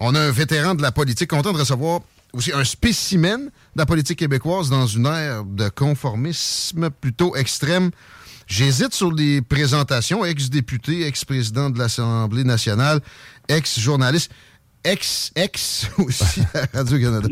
[0.00, 2.00] On a un vétéran de la politique, content de recevoir
[2.32, 7.90] aussi un spécimen de la politique québécoise dans une ère de conformisme plutôt extrême.
[8.46, 13.00] J'hésite sur les présentations, ex-député, ex-président de l'Assemblée nationale,
[13.48, 14.32] ex-journaliste,
[14.84, 17.28] ex-ex aussi à Radio-Canada.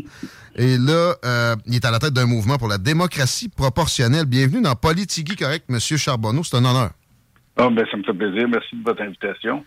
[0.55, 4.25] Et là, euh, il est à la tête d'un mouvement pour la démocratie proportionnelle.
[4.25, 6.43] Bienvenue dans Politigui Correct, Monsieur Charbonneau.
[6.43, 6.91] C'est un honneur.
[7.59, 8.47] Oh, ben, ça me fait plaisir.
[8.49, 9.63] Merci de votre invitation.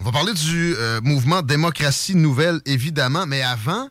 [0.00, 3.88] On va parler du euh, mouvement Démocratie Nouvelle, évidemment, mais avant,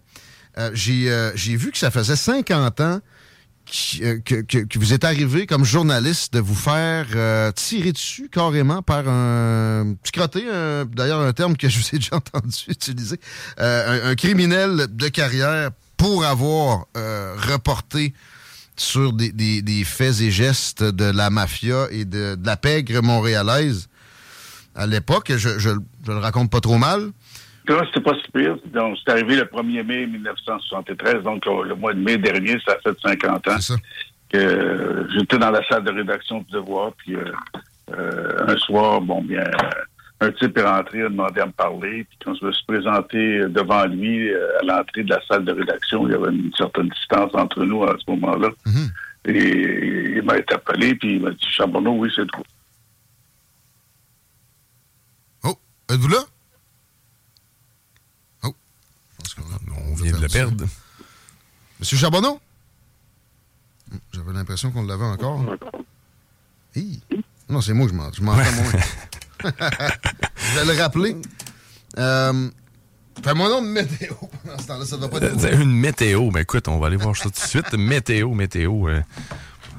[0.58, 3.00] euh, j'ai vu que ça faisait 50 ans
[3.66, 7.08] que, que, vous êtes arrivé comme journaliste de vous faire
[7.54, 10.46] tirer dessus carrément par un petit
[10.96, 13.20] d'ailleurs un terme que je vous ai déjà entendu utiliser,
[13.58, 18.14] un, criminel de carrière pour avoir reporté
[18.78, 23.02] sur des, des, des, faits et gestes de la mafia et de, de la pègre
[23.02, 23.90] montréalaise
[24.78, 25.34] à l'époque.
[25.36, 25.72] Je, je,
[26.08, 27.12] je, le raconte pas trop mal.
[27.68, 28.58] C'était pas si pire.
[28.68, 32.98] Donc, c'est arrivé le 1er mai 1973, donc le mois de mai dernier, ça fait
[33.02, 33.60] 50 ans.
[33.60, 33.76] Ça.
[34.30, 37.32] que j'étais dans la salle de rédaction du Devoir, puis euh,
[37.92, 39.44] euh, un soir, bon, bien,
[40.20, 43.40] un type est rentré, a demandé à me parler, puis quand je me suis présenté
[43.50, 46.90] devant lui, euh, à l'entrée de la salle de rédaction, il y avait une certaine
[46.90, 48.50] distance entre nous à ce moment-là.
[48.66, 48.90] Mm -hmm.
[49.28, 52.44] Et il m'a interpellé, puis il m'a dit, Charbonneau, oui, c'est tout.
[55.44, 55.56] Oh,
[55.90, 56.24] êtes-vous là?
[58.44, 58.56] Oh.
[59.90, 60.66] On, vient de le perdre.
[61.80, 62.40] Monsieur Charbonneau?
[64.14, 65.42] J'avais l'impression qu'on l'avait encore.
[66.76, 67.02] Hi.
[67.50, 68.44] Non, c'est moi que je m'entends moins.
[69.44, 71.16] je vais le rappeler.
[71.98, 72.50] Euh,
[73.24, 75.44] Fais-moi nom de météo pendant ce temps-là, ça doit pas être.
[75.44, 77.74] Euh, une météo, ben écoute, on va aller voir ça tout de suite.
[77.74, 78.90] Météo, météo.
[78.90, 79.02] Euh,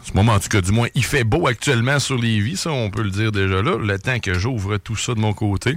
[0.08, 2.70] ce moment, en tout cas, du moins, il fait beau actuellement sur les vies, ça,
[2.70, 3.76] on peut le dire déjà là.
[3.76, 5.76] Le temps que j'ouvre tout ça de mon côté,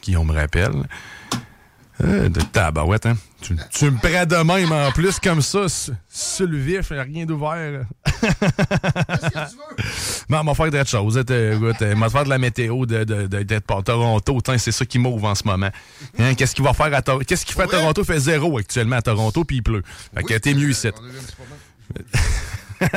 [0.00, 0.72] qui on me rappelle.
[2.02, 3.16] Euh, de tabarouette, hein?
[3.42, 5.66] Tu, tu, me prends de même en plus, comme ça,
[6.08, 7.84] sur le vif, rien d'ouvert.
[8.04, 9.82] Qu'est-ce que tu veux?
[10.28, 11.16] Non, on va faire d'autres choses.
[11.16, 14.38] On va faire de la météo d'être de, de, de, Toronto.
[14.58, 15.70] C'est ça qui m'ouvre en ce moment.
[16.18, 16.34] Hein?
[16.34, 17.24] Qu'est-ce qu'il va faire à Toronto?
[17.24, 18.02] Qu'est-ce qu'il fait à Toronto?
[18.02, 19.82] Il fait zéro actuellement à Toronto, puis il pleut.
[20.14, 20.88] Fait que t'es mieux ici.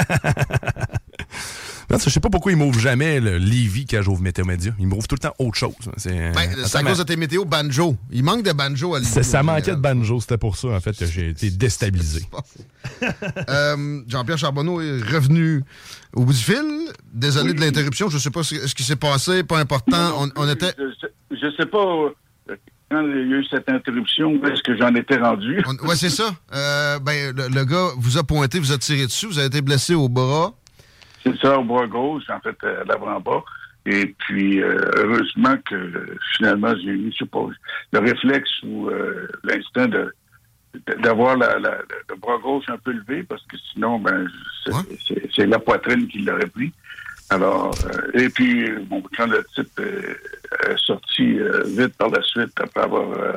[1.90, 4.74] Non, je sais pas pourquoi il m'ouvre jamais le Lévi quand j'ouvre Météo Média.
[4.80, 5.76] Il m'ouvre tout le temps autre chose.
[5.98, 7.96] C'est ben, à cause de tes météos banjo.
[8.12, 9.24] Il manque de banjo à Lévi.
[9.24, 10.20] Ça manquait de banjo.
[10.20, 12.26] C'était pour ça, en fait, que j'ai été déstabilisé.
[13.50, 15.64] euh, Jean-Pierre Charbonneau est revenu
[16.14, 16.92] au bout du fil.
[17.14, 17.56] Désolé oui.
[17.56, 18.10] de l'interruption.
[18.10, 19.44] Je sais pas ce, qui s'est passé.
[19.44, 20.24] Pas important.
[20.24, 20.74] On, on, était...
[20.78, 21.86] Je, je sais pas
[22.96, 25.62] quand il y a eu cette interruption, est-ce que j'en étais rendu?
[25.84, 26.30] Oui, c'est ça.
[26.54, 29.62] Euh, ben, le, le, gars vous a pointé, vous a tiré dessus, vous avez été
[29.62, 30.54] blessé au bras.
[31.24, 33.44] C'est ça, au bras gauche, en fait, à l'avant-bas.
[33.86, 37.26] Et puis, euh, heureusement que finalement, j'ai eu, je
[37.94, 40.14] le réflexe ou euh, l'instinct de
[41.02, 41.78] d'avoir la, la,
[42.10, 44.28] le bras gauche un peu levé, parce que sinon, ben,
[44.66, 45.48] c'est ouais.
[45.48, 46.74] la poitrine qui l'aurait pris.
[47.30, 52.52] Alors, euh, et puis, bon, quand le type est sorti euh, vite par la suite,
[52.58, 53.34] après avoir euh,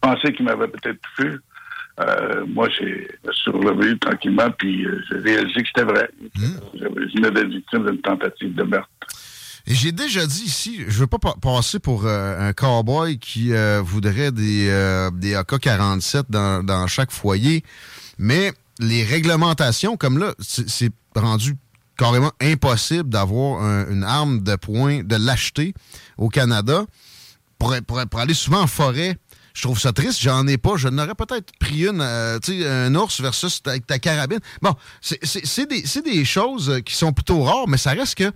[0.00, 1.00] pensé qu'il m'avait peut-être
[2.00, 3.06] euh, moi, j'ai
[3.46, 6.08] relevé tranquillement, puis j'ai réalisé que c'était vrai.
[6.34, 6.44] Mmh.
[6.74, 8.88] Je victime d'une tentative de meurtre.
[9.66, 13.80] J'ai déjà dit ici, je veux pas pa passer pour euh, un cowboy qui euh,
[13.80, 17.62] voudrait des, euh, des AK-47 dans, dans chaque foyer,
[18.18, 21.54] mais les réglementations, comme là, c'est rendu
[22.02, 25.72] carrément impossible d'avoir un, une arme de poing, de l'acheter
[26.18, 26.84] au Canada
[27.58, 27.72] pour,
[28.18, 29.16] aller souvent en forêt.
[29.54, 30.76] Je trouve ça triste, j'en ai pas.
[30.76, 34.40] Je n'aurais peut-être pris une, euh, tu sais, un ours versus avec ta carabine.
[34.62, 38.32] Bon, c'est des, choses qui sont plutôt rares, mais ça reste que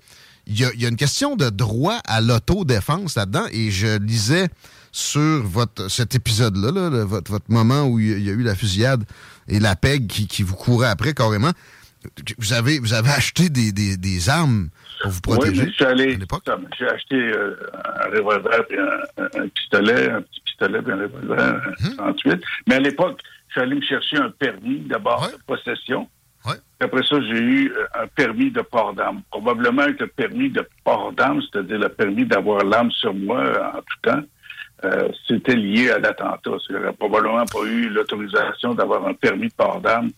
[0.47, 3.47] il y, a, une question de droit à l'autodéfense là-dedans.
[3.51, 4.49] Et je lisais
[4.93, 9.05] sur votre cet épisode-là, là, votre, moment où il y a eu la fusillade
[9.49, 11.51] et la PEG qui vous courait après carrément.
[12.39, 14.69] Vous avez, vous avez acheté des, des, des armes
[15.03, 16.19] pour vous protéger Oui, je suis allé.
[16.79, 17.55] J'ai acheté euh,
[18.01, 21.39] un revolver puis un, pistolet, un petit pistolet puis un revolver,
[21.85, 21.93] Hum.
[21.99, 22.43] un 38.
[22.69, 25.33] Mais à l'époque, je suis allé me chercher un permis d'abord Ouais.
[25.37, 26.09] de possession.
[26.47, 26.55] Ouais.
[26.81, 29.23] Après ça, j'ai eu euh, un permis de port d'armes.
[29.31, 33.65] Probablement avec le permis de port d'armes, c'est-à-dire le permis d'avoir l'arme sur moi euh,
[33.65, 34.23] en tout temps,
[34.85, 36.51] euh, c'était lié à l'attentat.
[36.71, 40.11] J'aurais probablement pas eu l'autorisation d'avoir un permis de port d'armes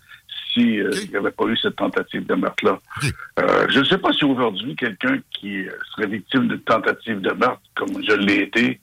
[0.56, 0.98] euh, Ok.
[1.04, 2.78] il n'y avait pas eu cette tentative de meurtre-là.
[3.38, 7.62] Euh, je ne sais pas si aujourd'hui quelqu'un qui serait victime d'une tentative de meurtre,
[7.74, 8.80] comme je l'ai été,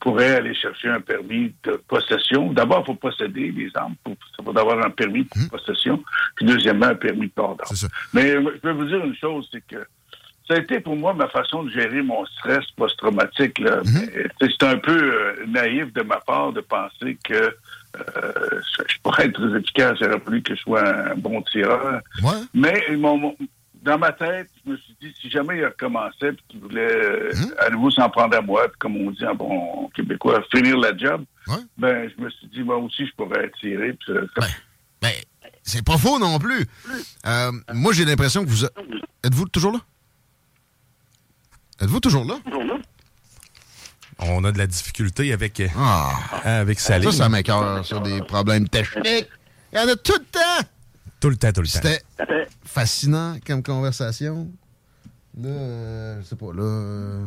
[0.00, 2.52] pourrait aller chercher un permis de possession.
[2.52, 3.94] D'abord, il faut posséder les armes.
[4.06, 6.02] Il faut avoir un permis de possession.
[6.36, 7.90] Puis deuxièmement, un permis de port d'armes.
[8.12, 9.84] Mais euh, je peux vous dire une chose, c'est que
[10.46, 13.60] ça a été pour moi ma façon de gérer mon stress post-traumatique.
[13.60, 14.28] Mhm.
[14.40, 17.54] C'est un peu euh, naïf de ma part de penser que
[17.96, 19.98] euh, je pourrais être très efficace.
[20.00, 22.00] Il aurait fallu que je sois un bon tireur.
[22.22, 22.32] Ouais.
[22.54, 23.36] Mais mon-
[23.82, 27.32] dans ma tête, je me suis dit, si jamais il recommençait et qu'il voulait euh,
[27.34, 27.54] Mhm.
[27.58, 30.96] à nouveau s'en prendre à moi, puis comme on dit en bon québécois, finir la
[30.96, 31.56] job, Ouais.
[31.78, 33.92] ben je me suis dit, moi aussi, je pourrais tirer.
[33.94, 34.46] Puis, euh, Ben,
[35.00, 35.12] ben,
[35.62, 36.66] c'est pas faux non plus.
[37.26, 38.64] Euh, moi, j'ai l'impression que vous...
[38.64, 38.70] a-
[39.24, 39.80] Êtes-vous toujours là?
[41.80, 42.34] Êtes-vous toujours là?
[44.20, 46.10] On a de la difficulté avec, euh, Ah,
[46.44, 47.10] avec sa ligne.
[47.12, 49.28] ça, ça m'écœure sur des problèmes techniques.
[49.72, 50.68] Il y en a tout le temps.
[51.20, 51.80] Tout le temps, tout le temps.
[51.82, 54.48] C'était fascinant comme conversation.
[55.40, 56.62] Là, euh, je sais pas, là...
[56.62, 57.24] euh,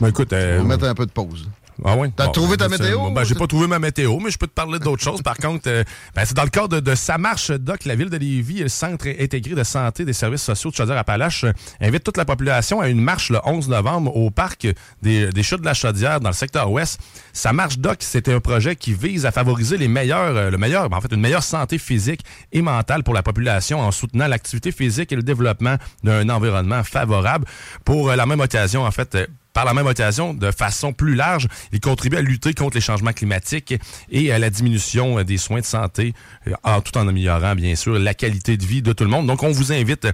[0.00, 1.48] Ben, écoute, euh, on va mettre un peu de pause.
[1.84, 2.10] Ah ouais?
[2.14, 3.06] T'as trouvé ta ben, météo?
[3.08, 5.22] c'est- Ben, j'ai pas trouvé ma météo, mais je peux te parler d'autres choses.
[5.22, 5.84] Par contre, euh,
[6.14, 8.62] ben, c'est dans le cadre de, de Sa marche Doc, la ville de Lévis et
[8.64, 12.80] le Centre intégré de santé des services sociaux de Chaudière-Appalaches euh, invite toute la population
[12.80, 14.66] à une marche le 11 novembre au parc
[15.02, 17.00] des, des Chutes de la Chaudière dans le secteur ouest.
[17.32, 20.88] Sa marche Doc, c'était un projet qui vise à favoriser les meilleurs, euh, le meilleur,
[20.88, 22.20] ben, en fait, une meilleure santé physique
[22.52, 27.46] et mentale pour la population en soutenant l'activité physique et le développement d'un environnement favorable.
[27.84, 31.14] Pour euh, la même occasion, en fait, euh, par la même occasion, de façon plus
[31.14, 33.74] large, il contribue à lutter contre les changements climatiques
[34.10, 36.14] et à la diminution euh, des soins de santé,
[36.48, 39.26] euh, en- tout en améliorant, bien sûr, la qualité de vie de tout le monde.
[39.26, 40.12] Donc, on vous invite euh,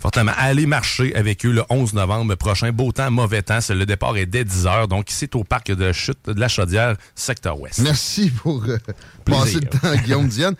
[0.00, 2.70] fortement à aller marcher avec eux le 11 novembre prochain.
[2.72, 3.58] Beau temps, mauvais temps.
[3.68, 4.88] Le départ est dès 10 heures.
[4.88, 7.80] Donc, c'est au parc de chute de la Chaudière, secteur ouest.
[7.80, 8.78] Merci pour euh,
[9.24, 10.54] passer le temps, Guillaume Diane.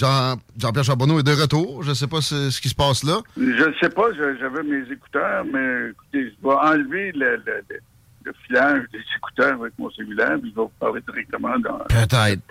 [0.00, 1.82] Jean, Jean-Pierre Charbonneau est de retour.
[1.82, 3.18] Je sais pas ce, ce qui se passe là.
[3.36, 7.80] Je ne sais pas, j'avais mes écouteurs, mais écoutez, je vais enlever le, le, le-
[8.22, 12.42] le filage des écouteurs avec mon cellulaire, puis je vais vous parler directement dans Peut-être.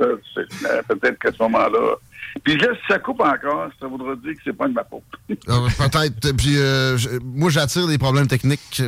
[0.87, 1.95] Peut-être qu'à ce moment-là.
[2.43, 5.03] Puis là, si ça coupe encore, ça voudra dire que c'est pas de ma faute.
[5.49, 6.31] Euh, Peut-être.
[6.35, 8.81] Puis euh, moi, j'attire des problèmes techniques.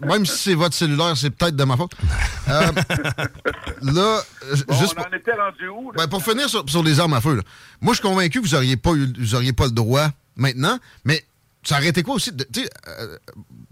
[0.00, 1.92] Même si c'est votre cellulaire, c'est peut-être de ma faute.
[2.48, 2.60] Euh,
[3.82, 5.90] là, euh, Bon, juste on pour, en était rendu où?
[5.92, 5.96] là?
[5.98, 7.42] ben, pour finir sur, sur les armes à feu, là.
[7.80, 10.78] moi, je suis convaincu que vous n'auriez pas, eu- vous auriez pas le droit maintenant,
[11.04, 11.24] mais
[11.62, 12.32] ça aurait été quoi aussi?
[12.32, 13.16] De, tu sais, euh,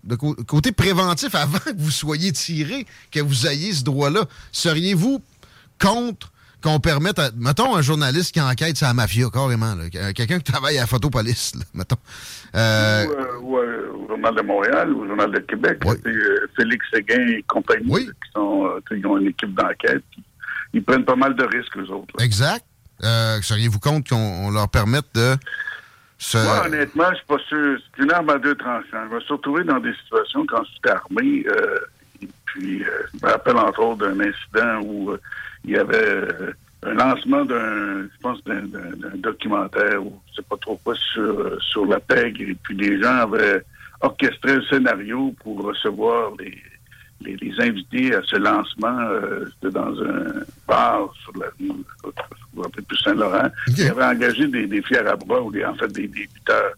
[0.04, 5.22] de cô- côté préventif, avant que vous soyez tiré, que vous ayez ce droit-là, seriez-vous
[5.80, 6.30] contre
[6.64, 10.50] qu'on permette, à, mettons, un journaliste qui enquête sur la mafia, carrément, là, quelqu'un qui
[10.50, 11.96] travaille à la photopolice, là, mettons.
[12.56, 15.78] Euh, Ou, euh, ou, euh, au Journal de Montréal, ou au Journal de Québec.
[15.84, 15.96] Oui.
[16.06, 18.06] Euh, Félix Séguin et compagnie, Oui.
[18.06, 20.02] qui sont, euh, ils ont une équipe d'enquête.
[20.72, 22.14] Ils prennent pas mal de risques, eux autres.
[22.18, 22.24] là.
[22.24, 22.64] Exact.
[23.04, 25.36] Euh, Seriez-vous compte qu'on on leur permette de
[26.18, 26.38] se.
[26.38, 27.78] Moi, honnêtement, je suis pas sûr.
[27.96, 29.04] C'est une arme à deux tranchants.
[29.10, 31.44] Je me suis retrouvé dans des situations quand j'étais armé.
[31.46, 31.93] euh, et
[32.54, 35.20] puis, euh, je me rappelle entre autres d'un incident où euh,
[35.64, 36.52] il y avait euh,
[36.84, 38.62] un lancement d'un, je pense, d'un,
[39.16, 42.42] documentaire ou je sais pas trop quoi sur, sur la pègre.
[42.42, 43.60] Et puis, les gens avaient
[44.02, 46.56] orchestré le scénario pour recevoir les,
[47.22, 49.00] les, les invités à ce lancement.
[49.00, 53.50] euh, C'était dans un bar sur la rue, je me plus Saint-Laurent.
[53.66, 56.74] Ils avaient engagé des, des fiers à bras ou des, en fait des, lutteurs.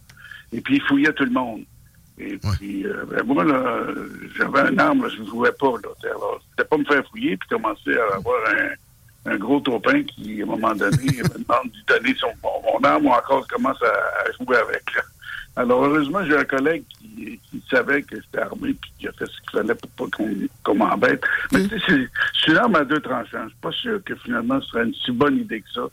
[0.52, 1.64] Et puis, ils fouillaient tout le monde.
[2.18, 2.38] Et Ouais.
[2.58, 3.80] puis, euh, ben, moi, là,
[4.37, 5.73] j'avais un arme, là, je ne jouais pas.
[5.82, 8.37] Là, alors, c'était pas me faire fouiller puis commencer à avoir
[9.26, 12.80] un, un gros topin qui, à un moment donné, me demande de donner son, mon,
[12.88, 14.94] arme ou encore commence à, à jouer avec.
[14.94, 15.02] là.
[15.58, 19.25] Alors, heureusement, j'ai un collègue qui, qui savait que j'étais armé puis qui a fait
[19.26, 20.28] ce qu'il fallait pour pas qu'on
[20.64, 21.23] qu'on m'embête.
[21.52, 22.08] Mais tu sais, c'est
[22.44, 23.44] c'est une arme à deux tranchants.
[23.44, 25.87] Je suis pas sûr que finalement, ce serait une si bonne idée que ça,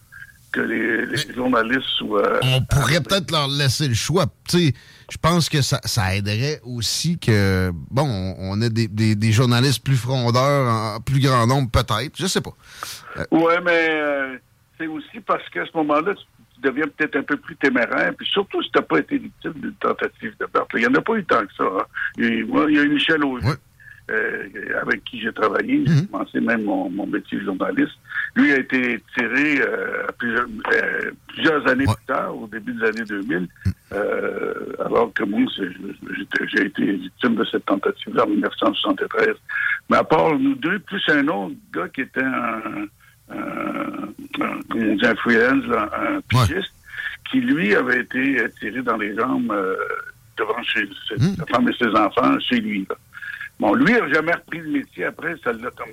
[0.54, 2.40] que les, les journalistes soient...
[2.44, 4.26] on pourrait peut-être leur laisser le choix.
[4.48, 4.74] Tu sais,
[5.12, 9.32] je pense que ça, ça aiderait aussi que, bon, on, on ait des, des- des
[9.32, 12.16] journalistes plus frondeurs, en plus grand nombre, peut-être.
[12.18, 12.54] Je sais pas.
[13.32, 14.38] Oui, mais euh,
[14.78, 16.24] c'est aussi parce qu'à ce moment-là, tu,
[16.62, 18.14] deviens peut-être un peu plus téméraire.
[18.18, 20.70] Puis surtout si tu n'as pas été victime d'une tentative de meurtre.
[20.76, 21.64] Il n'y en a pas eu tant que ça.
[21.66, 21.84] hein.
[22.18, 23.46] Il, moi, il y a eu Michel Auger.
[23.48, 23.56] Ouais.
[24.12, 24.50] Euh,
[24.82, 26.08] avec qui j'ai travaillé, j'ai mhm.
[26.08, 27.94] commencé même mon, métier de journaliste,
[28.36, 33.06] lui a été tiré euh, plusieurs, euh, plusieurs, années plus tard, au début des années
[33.08, 33.48] 2000, mhm.
[34.86, 39.36] alors que moi, j'ai été victime de cette tentative-là en 1973.
[39.90, 42.88] Mais à part nous deux, plus un autre gars qui était un,
[43.30, 46.74] un, un freelance, un pigiste,
[47.32, 49.56] qui lui avait été tiré dans les jambes
[50.38, 51.36] devant chez, hmm.
[51.38, 52.86] sa femme et ses enfants chez lui.
[53.60, 55.90] Bon, lui n'a jamais repris le métier après, ça l'a comme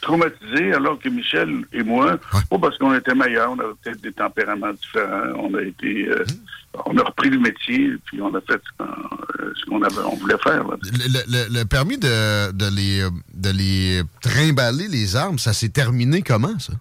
[0.00, 2.18] traumatisé, alors que Michel et moi,
[2.50, 6.24] pas parce qu'on était meilleurs, on avait peut-être des tempéraments différents, on a été, euh,
[6.86, 10.64] on a repris le métier, puis on a fait ce qu'on avait, on voulait faire.
[10.68, 16.72] Le, permis de, de, les, de les trimballer les armes, ça s'est terminé comment, ça?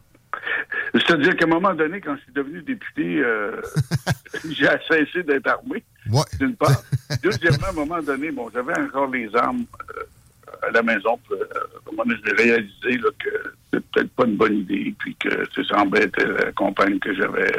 [0.94, 3.62] C'est-à-dire qu'à un moment donné, quand je suis devenu député, euh,
[4.50, 5.84] j'ai cessé d'être armé.
[6.12, 6.24] Ouais.
[6.40, 6.84] D'une part.
[7.24, 9.66] Deuxièmement, à un moment donné, bon, j'avais encore les armes
[9.98, 11.20] euh, à la maison.
[11.28, 13.30] Puis, euh, j'ai réalisé là, que
[13.72, 17.52] c'était peut-être pas une bonne idée, puis que ça semblait être la compagne que j'avais.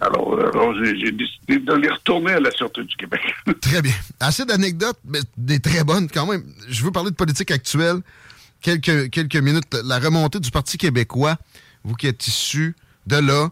[0.00, 3.20] Alors, alors j'ai décidé de les retourner à la Sûreté du Québec.
[3.60, 3.94] très bien.
[4.20, 6.42] Assez d'anecdotes, mais des très bonnes quand même.
[6.68, 8.00] Je veux parler de politique actuelle.
[8.60, 9.74] Quelques, quelques minutes.
[9.84, 11.38] La remontée du Parti québécois
[11.84, 12.76] vous qui êtes issu
[13.06, 13.48] de là,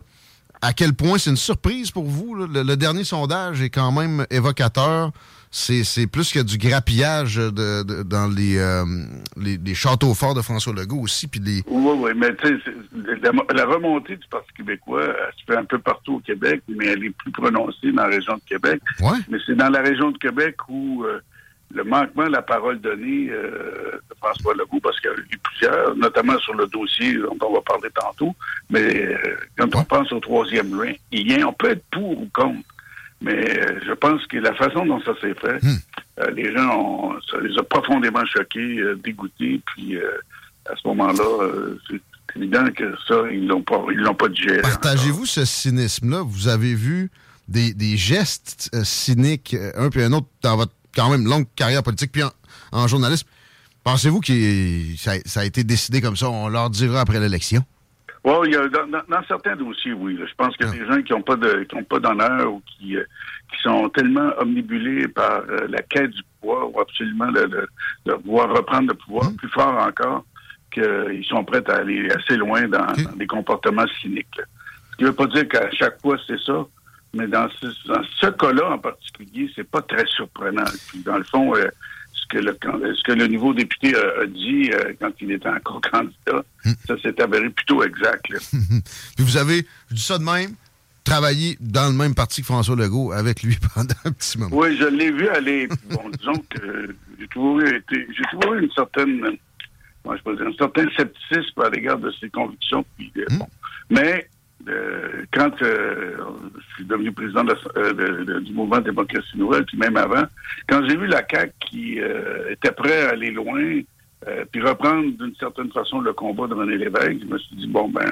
[0.62, 2.34] à quel point c'est une surprise pour vous.
[2.34, 5.10] Le, dernier sondage est quand même évocateur.
[5.50, 8.84] C'est plus que du grappillage de, dans euh,
[9.36, 11.28] les, les, châteaux forts de François Legault aussi.
[11.28, 12.75] Puis Oui, oui, mais tu sais,
[13.54, 17.04] la, remontée du Parti québécois, elle se fait un peu partout au Québec, mais elle
[17.04, 18.82] est plus prononcée dans la région de Québec.
[19.00, 19.18] Ouais.
[19.30, 21.04] Mais c'est dans la région de Québec où...
[21.04, 21.20] Euh,
[21.75, 25.38] le manquement de la parole donnée euh, de François Legault, parce qu'il y a eu
[25.42, 28.35] plusieurs, notamment sur le dossier dont on va parler tantôt,
[28.70, 32.68] mais euh, quand on pense au troisième lien, on peut être pour ou contre,
[33.20, 36.35] mais euh, je pense que la façon dont ça s'est fait, hmm.
[36.35, 41.49] les gens, ont, ça les a profondément choqués, dégoûtés, puis à ce moment-là,
[41.88, 42.00] c'est
[42.37, 44.62] évident que ça, ils l'ont pas, ils l'ont pas digéré.
[44.62, 46.23] Partagez-vous ce cynisme-là?
[46.25, 47.11] Vous avez vu
[47.49, 52.10] des, des gestes cyniques, un puis un autre, dans votre quand même longue carrière politique,
[52.10, 52.22] puis
[52.72, 53.28] en, journalisme.
[53.84, 54.32] Pensez-vous que
[54.96, 56.28] ça, a été décidé comme ça?
[56.28, 57.62] On leur dira après l'élection?
[58.24, 60.18] Oui, dans, certains dossiers, oui.
[60.18, 60.78] Je pense qu'il y a ah.
[60.78, 63.04] des gens qui n'ont pas de qui pas d'honneur ou qui, euh,
[63.52, 67.68] qui sont tellement omnibulés par euh, la quête du pouvoir ou absolument de,
[68.06, 69.36] de, pouvoir reprendre le pouvoir, hmm.
[69.36, 70.24] plus fort encore,
[70.72, 72.86] qu'ils sont prêts à aller assez loin dans,
[73.16, 74.40] des comportements cyniques.
[74.90, 76.66] Ce qui ne veut pas dire qu'à chaque fois c'est ça,
[77.16, 80.64] mais dans ce, cas-là en particulier, c'est pas très surprenant.
[80.88, 81.68] Puis dans le fond, euh,
[82.12, 82.56] ce, que le,
[82.94, 86.44] ce que le nouveau député a, dit euh, quand il était encore candidat,
[86.87, 88.26] ça s'est avéré plutôt exact.
[88.30, 90.54] Puis vous avez, je dis ça de même,
[91.06, 94.54] travaillé dans le même parti que François Legault avec lui pendant un petit moment.
[94.54, 95.68] Oui, je l'ai vu aller.
[95.90, 99.38] bon, disons que j'ai toujours été, j'ai toujours eu une certaine,
[100.04, 102.85] moi je peux dire, un certain scepticisme à l'égard de ses convictions.
[102.96, 103.38] Puis, euh, hmm.
[103.38, 103.49] bon.
[103.88, 104.36] Mais euh,
[105.32, 106.16] quand euh,
[106.56, 107.44] je suis devenu président
[107.76, 110.25] euh, du mouvement démocratie nouvelle, puis même avant,
[110.68, 112.00] quand j'ai vu la CAQ qui
[112.50, 113.80] était prêt à aller loin,
[114.50, 117.88] puis reprendre d'une certaine façon le combat de René Lévesque, je me suis dit, bon,
[117.88, 118.11] ben,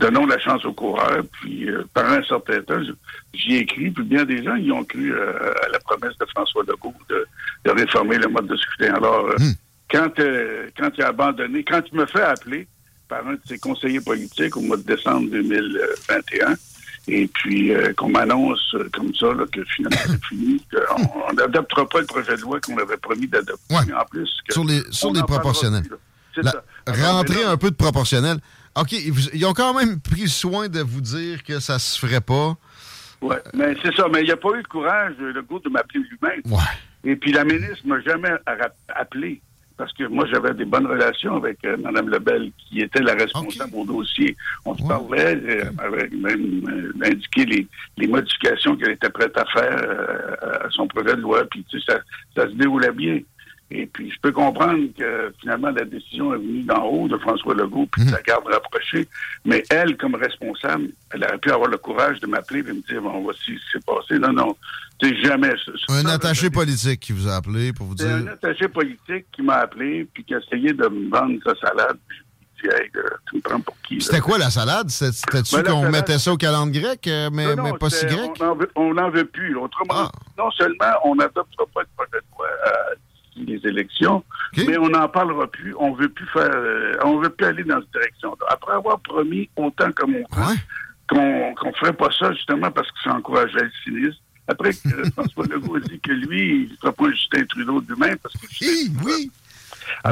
[0.00, 2.80] donnons la chance aux coureurs, puis par un certain temps,
[3.32, 6.64] j'y ai cru, puis bien des gens y ont cru à la promesse de François
[6.66, 7.26] Legault de,
[7.70, 8.94] réformer le mode de scrutin.
[8.94, 9.52] Alors, hmm.
[9.88, 10.20] quand,
[10.76, 12.66] quand il a abandonné, quand il me fait appeler,
[13.12, 16.54] par un de ses conseillers politiques au mois de décembre 2021.
[17.08, 22.00] Et puis euh, qu'on m'annonce euh, comme ça que finalement c'est fini, qu'on n'adoptera pas
[22.00, 23.74] le projet de loi qu'on avait promis d'adopter.
[23.74, 25.82] En plus, sur les, sur les proportionnels.
[26.86, 28.38] rentrer un peu de proportionnel.
[28.76, 32.56] OK, ils ont quand même pris soin de vous dire que ça se ferait pas.
[33.20, 34.06] Oui, mais c'est ça.
[34.10, 36.40] Mais il n'y a pas eu le courage, le goût de m'appeler lui-même.
[36.46, 36.62] Ouais.
[37.04, 38.30] Et puis la ministre m'a jamais
[38.88, 39.42] appelé
[39.76, 43.72] parce que moi, j'avais des bonnes relations avec euh, Mme Lebel, qui était la responsable
[43.74, 44.36] au dossier.
[44.64, 49.44] On se parlait, euh, elle m'avait même euh, indiqué les, modifications qu'elle était prête à
[49.46, 49.76] faire
[50.42, 51.98] à son projet de loi, puis ça,
[52.34, 53.20] ça se déroulait bien.
[53.74, 57.54] Et puis, je peux comprendre que finalement, la décision est venue d'en haut de François
[57.54, 58.14] Legault, puis de mhm.
[58.14, 59.08] la garde rapprochée.
[59.46, 63.00] Mais elle, comme responsable, elle aurait pu avoir le courage de m'appeler et me dire,
[63.00, 64.18] bon, voici ce qui s'est passé.
[64.18, 64.56] Non, non,
[65.00, 65.54] c'est jamais...
[65.88, 68.14] Un attaché politique qui vous a appelé pour vous dire...
[68.14, 71.96] un attaché politique qui m'a appelé, puis qui a essayé de me vendre sa salade.
[72.56, 72.90] Puis, hey,
[73.30, 74.02] tu me prends pour qui?
[74.02, 74.90] C'était quoi la salade?
[74.90, 78.30] C'était-tu ben, qu'on mettait ça au calendrier grec, euh, mais, mais pas si grec?
[78.76, 79.56] On n'en veut, plus.
[79.56, 80.12] Autrement, ah.
[80.36, 82.46] non seulement on n'adoptera pas le projet de loi
[83.36, 84.24] les élections,
[84.56, 85.74] mais on n'en parlera plus.
[85.78, 88.36] On veut plus faire, euh, on veut plus aller dans cette direction.
[88.48, 90.24] Après avoir promis autant comme on
[91.08, 94.18] qu'on ne ferait pas ça justement parce que ça encourageait le cynisme.
[94.48, 94.72] Après,
[95.12, 98.16] François Legault a dit que lui, il ne fera pas un Justin Trudeau de même
[98.18, 99.30] parce que oui, oui.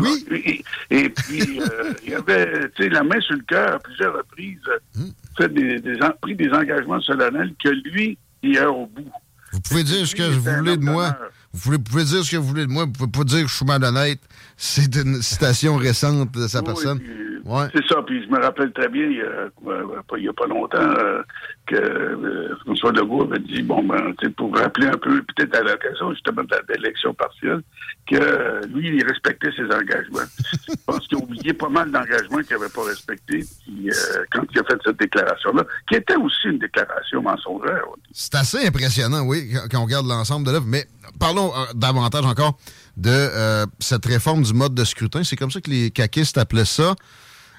[0.00, 0.64] oui.
[0.90, 4.58] Et, puis, euh, il avait la main sur le cœur à plusieurs reprises,
[4.94, 5.08] hmm.
[5.36, 9.10] fait des, pris des engagements solennels que lui, il est au bout.
[9.52, 11.16] Vous pouvez dire ce que vous voulez de moi.
[11.52, 12.84] Vous pouvez, dire ce que vous voulez de moi.
[12.84, 14.20] Vous pouvez pas dire que je suis malhonnête.
[14.56, 17.00] C'est une citation récente de sa personne.
[17.72, 18.02] C'est ça.
[18.06, 21.22] Puis je me rappelle très bien, il y a, il y a pas longtemps, euh,
[21.66, 26.12] que euh, François Legault avait dit, bon, ben, pour rappeler un peu, peut-être à l'occasion
[26.12, 27.62] justement de l'élection partielle,
[28.10, 30.28] que lui, il respectait ses engagements.
[30.68, 34.58] je pense qu'il a oublié pas mal d'engagements qu'il n'avait pas respectés euh, quand il
[34.58, 37.84] a fait cette déclaration-là, qui était aussi une déclaration mensongère.
[38.12, 40.66] C'est assez impressionnant, oui, quand on regarde l'ensemble de l'œuvre.
[40.66, 40.86] Mais
[41.18, 42.58] parlons davantage encore
[42.96, 45.22] de cette réforme du mode de scrutin.
[45.24, 46.94] C'est comme ça que les caquistes appelaient ça.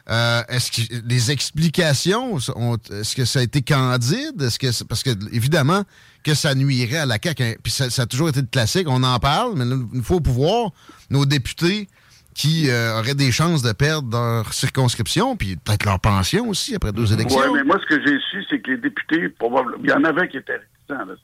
[0.10, 4.42] Euh, est-ce que les explications, est-ce que ça a été candide?
[4.42, 5.84] Est-ce que parce que évidemment
[6.24, 9.04] que ça nuirait à la CAQ, hein, puis ça, a toujours été de classique, on
[9.04, 10.72] en parle, mais il faut pouvoir
[11.10, 11.88] nos députés
[12.34, 16.92] qui euh, auraient des chances de perdre leur circonscription, puis peut-être leur pension aussi après
[16.92, 17.40] deux élections.
[17.40, 20.04] Oui, mais moi, ce que j'ai su, c'est que les députés, probablement, il y en
[20.04, 20.62] avait qui étaient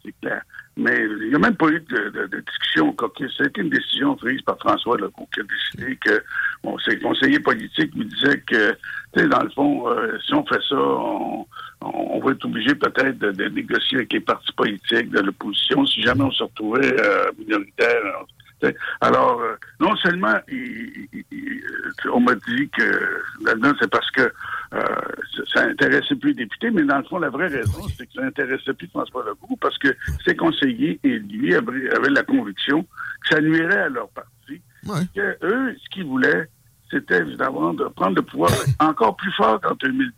[0.03, 0.41] c'est clair.
[0.75, 3.29] Mais il n'y a même pas eu de, discussion coquille.
[3.35, 6.23] C'était une décision prise par François Legault qui a décidé que
[6.63, 8.75] bon, ses conseillers politiques lui disaient que,
[9.15, 13.97] dans le fond, euh, si on fait ça, on, va être obligé peut-être de, négocier
[13.97, 18.25] avec les partis politiques de l'opposition si jamais on se retrouvait euh, minoritaire.
[19.01, 20.35] Alors, euh, non seulement
[22.11, 24.31] on m'a dit que là-dedans, c'est parce que
[24.73, 24.83] euh,
[25.53, 28.23] ça intéressait plus les députés, mais dans le fond, la vraie raison, c'est que ça
[28.23, 29.95] intéressait plus François Legault parce que
[30.25, 34.61] ses conseillers et lui avaient, la conviction que ça nuirait à leur parti.
[35.15, 36.49] Que eux, ce qu'ils voulaient,
[36.89, 40.13] c'était évidemment de prendre le pouvoir encore plus fort qu'en 2018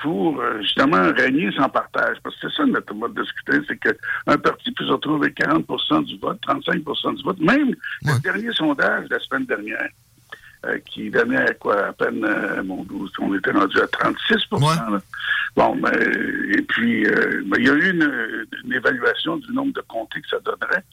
[0.00, 2.18] pour euh, justement régner sans partage.
[2.22, 5.38] Parce que c'est ça notre mode de scrutin, c'est qu'un parti peut se retrouver avec
[5.38, 7.40] 40% du vote, 35% du vote.
[7.40, 9.88] Même le dernier sondage de la semaine dernière,
[10.66, 12.84] euh, qui donnait quoi, à peine, euh, mon
[13.20, 15.00] on était rendu à 36%
[15.54, 20.20] Bon, mais, et puis, euh, il y a eu une, évaluation du nombre de comtés
[20.20, 20.84] que ça donnerait.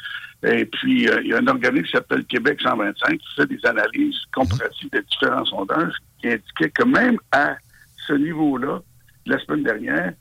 [0.44, 4.18] Et puis, il y a un organisme qui s'appelle Québec 125 qui fait des analyses
[4.34, 7.56] comparatives des différents sondages qui indiquaient que même à
[8.08, 8.82] ce niveau-là,
[9.26, 10.14] la semaine dernière,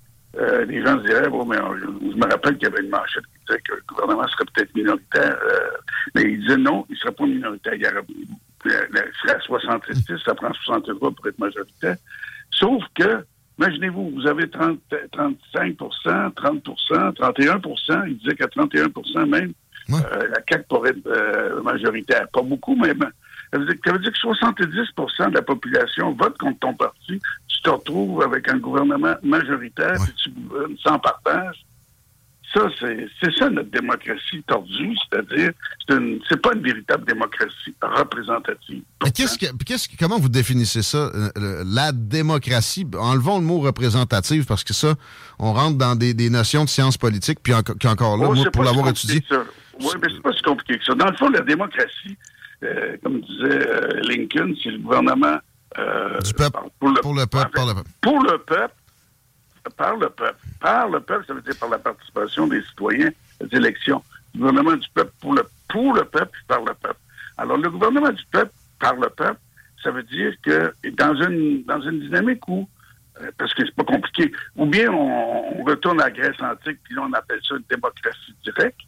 [0.67, 3.47] les gens se disaient, bon, mais je, me rappelle qu'il y avait une manchette qui
[3.47, 5.39] disait que le gouvernement serait peut-être minoritaire,
[6.15, 7.75] mais il disait non, il ne serait pas minoritaire.
[7.75, 7.83] Il
[9.23, 11.97] serait à 66, ça prend 63 pour être majoritaire.
[12.51, 13.25] Sauf que,
[13.59, 14.79] imaginez-vous, vous avez 30,
[15.13, 19.53] 35% 30% 31% il disait qu'à 31% même,
[19.91, 22.27] euh, la CAQ pourrait être euh, majoritaire.
[22.33, 22.95] Pas beaucoup, mais
[23.55, 27.21] ça veut, dire, que 70% de la population vote contre ton parti.
[27.49, 31.65] Tu te retrouves avec un gouvernement majoritaire, et tu gouvernes sans partage
[32.55, 35.51] ça, c'est ça notre démocratie tordue, c'est-à-dire,
[36.29, 38.83] c'est pas une véritable démocratie représentative.
[39.15, 42.87] qu'est-ce que, comment vous définissez ça, euh, la démocratie?
[42.97, 44.95] Enlevons le mot représentative parce que ça,
[45.39, 49.23] on rentre dans des, notions de sciences politiques, puis encore là, moi, pour l'avoir étudié.
[49.81, 50.95] Oui, mais c'est pas si compliqué que ça.
[50.95, 52.17] Dans le fond, la démocratie,
[52.63, 55.39] euh, comme disait euh, Lincoln, c'est le gouvernement.
[56.25, 56.59] du peuple.
[56.79, 57.91] Pour le, pour le peuple, par le peuple.
[58.01, 58.75] Pour le peuple
[59.71, 60.39] par le peuple.
[60.61, 64.03] Par le peuple, ça veut dire par la participation des citoyens aux élections.
[64.35, 67.01] Le gouvernement du peuple pour le, pour le peuple, par le peuple.
[67.37, 69.41] Alors, le gouvernement du peuple, par le peuple,
[69.83, 72.69] ça veut dire que dans une, dans une dynamique où,
[73.21, 76.95] euh, parce que c'est pas compliqué, ou bien on, retourne à la Grèce antique, puis
[76.95, 78.81] là, on appelle ça une démocratie directe,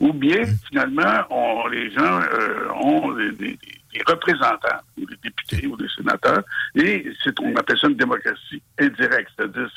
[0.00, 3.58] ou bien, finalement, on, les gens euh, ont des
[3.92, 6.42] des représentants, ou des députés, ou des sénateurs,
[6.74, 9.70] et c'est on appelle ça une démocratie indirecte, c'est-à-dire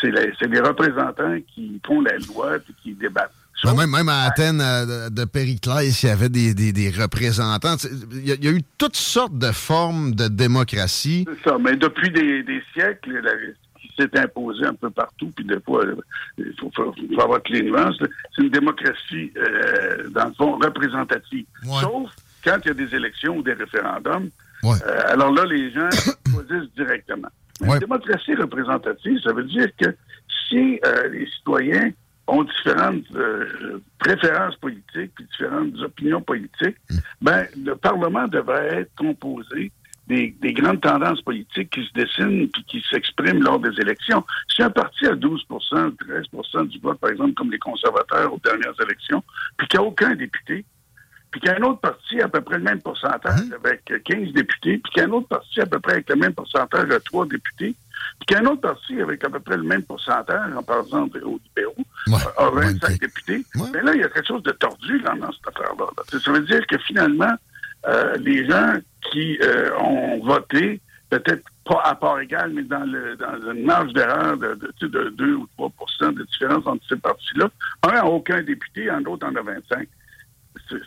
[0.00, 3.32] c'est les, représentants qui font la loi et qui débattent.
[3.64, 7.76] Même, même, à Athènes euh, de, Périclès, il y avait des, des, représentants.
[8.10, 11.24] Il y, a, eu toutes sortes de formes de démocratie.
[11.28, 13.30] C'est ça, mais depuis des, siècles, la,
[13.82, 15.96] qui s'est imposé un peu partout, puis des fois, euh,
[16.38, 16.70] il faut,
[17.20, 17.98] avoir les nuances,
[18.34, 21.46] c'est une démocratie, euh, dans le fond, représentative.
[21.80, 22.10] Sauf
[22.44, 24.30] quand il y a des élections ou des référendums,
[24.64, 25.88] euh, alors là, les gens
[26.30, 27.28] choisissent directement.
[27.60, 29.94] La démocratie représentative, ça veut dire que
[30.48, 31.90] si euh, les citoyens
[32.26, 36.96] ont différentes euh, préférences politiques et différentes opinions politiques, mm.
[37.20, 39.70] ben le Parlement devrait être composé
[40.08, 44.24] des, grandes tendances politiques qui se dessinent et qui s'expriment lors des élections.
[44.48, 48.74] Si un parti a 12% 13% du vote, par exemple, comme les conservateurs aux dernières
[48.82, 49.22] élections,
[49.56, 50.64] puis qu'il n'y a aucun député,
[51.30, 53.56] puis qu'il y a un autre parti à peu près le même pourcentage hein?
[53.64, 56.16] avec 15 députés, puis qu'il y a un autre parti à peu près avec le
[56.16, 57.74] même pourcentage de 3 députés,
[58.18, 60.62] puis qu'il y a un autre parti avec à peu près le même pourcentage, en
[60.62, 61.86] parlant aux libéraux,
[62.36, 63.44] à 25 députés.
[63.72, 65.86] Mais là, il y a quelque chose de tordu dans cette affaire-là.
[66.20, 67.32] Ça veut dire que finalement,
[67.86, 68.74] euh, les gens
[69.10, 73.92] qui euh, ont voté, peut-être pas à part égal, mais dans, le, dans une marge
[73.92, 77.50] d'erreur de, de, de 2 ou 3% de différence entre ces partis-là,
[77.82, 79.88] un n'a aucun député, un autre en a 25.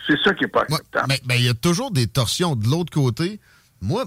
[0.07, 1.13] C'est ça qui n'est pas acceptable.
[1.27, 3.39] mais il y a toujours des torsions de l'autre côté.
[3.81, 4.05] Moi,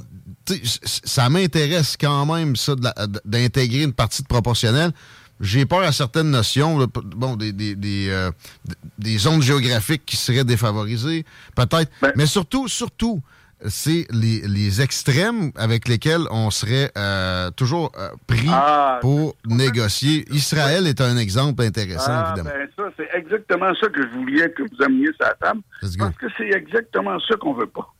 [0.82, 2.74] ça m'intéresse quand même, ça,
[3.24, 4.92] d'intégrer une partie de proportionnelle.
[5.40, 6.78] J'ai peur à certaines notions,
[7.16, 8.30] bon, des, des, des, euh,
[8.98, 11.24] des, zones géographiques qui seraient défavorisées,
[11.54, 11.90] peut-être.
[12.02, 13.22] Ben mais surtout, surtout,
[13.66, 20.24] c'est les, les, extrêmes avec lesquels on serait euh, toujours euh, pris ah, pour négocier.
[20.30, 22.50] Israël est un exemple intéressant, ah, évidemment.
[22.56, 25.60] Ben ça, c'est exactement ça que je voulais que vous ameniez sur la table.
[25.80, 27.92] Parce que c'est exactement ça qu'on veut pas.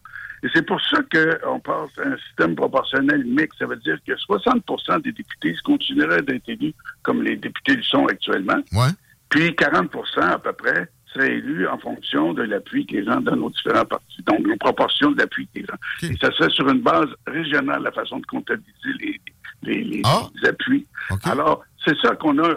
[0.43, 3.59] Et c'est pour ça qu'on passe à un système proportionnel mixte.
[3.59, 4.63] Ça veut dire que 60
[5.03, 8.61] des députés continueraient d'être élus comme les députés le sont actuellement.
[8.73, 8.91] Ouais.
[9.29, 9.91] Puis 40
[10.23, 13.85] à peu près seraient élus en fonction de l'appui que les gens donnent aux différents
[13.85, 14.23] partis.
[14.27, 16.09] Donc, les proportions de l'appui des gens.
[16.09, 19.21] Et ça serait sur une base régionale, la façon de comptabiliser
[19.63, 20.29] les, les, ah.
[20.47, 20.87] appuis.
[21.25, 22.55] Alors, c'est ça qu'on a.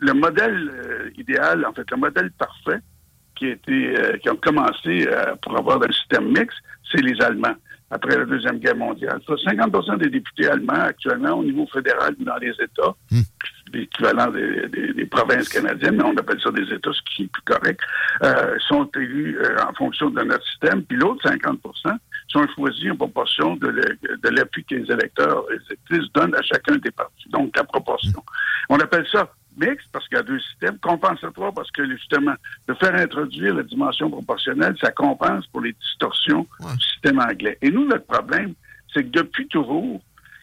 [0.00, 2.80] Le, modèle euh, idéal, en fait, le modèle parfait
[3.36, 6.58] qui, euh, qui ont commencé euh, pour avoir un système mixte,
[6.90, 7.56] c'est les Allemands
[7.92, 9.20] après la Deuxième Guerre mondiale.
[9.28, 13.20] 50% des députés allemands actuellement au niveau fédéral dans les États, hmm.
[13.72, 17.80] l'équivalent des, provinces canadiennes, mais on appelle ça des États, ce qui est plus correct,
[18.22, 20.82] euh, sont élus euh, en fonction de notre système.
[20.84, 21.58] Puis l'autre 50%
[22.28, 26.76] sont choisis en proportion de l'appui que les électeurs et les électrices donnent à chacun
[26.76, 27.28] des partis.
[27.28, 28.24] Donc, la proportion.
[28.70, 32.34] On appelle ça mixte parce qu'il y a deux systèmes, compensatoire parce que justement,
[32.68, 37.58] de faire introduire la dimension proportionnelle, ça compense pour les distorsions du système anglais.
[37.62, 38.54] Et nous, notre problème,
[38.92, 40.00] c'est que depuis toujours,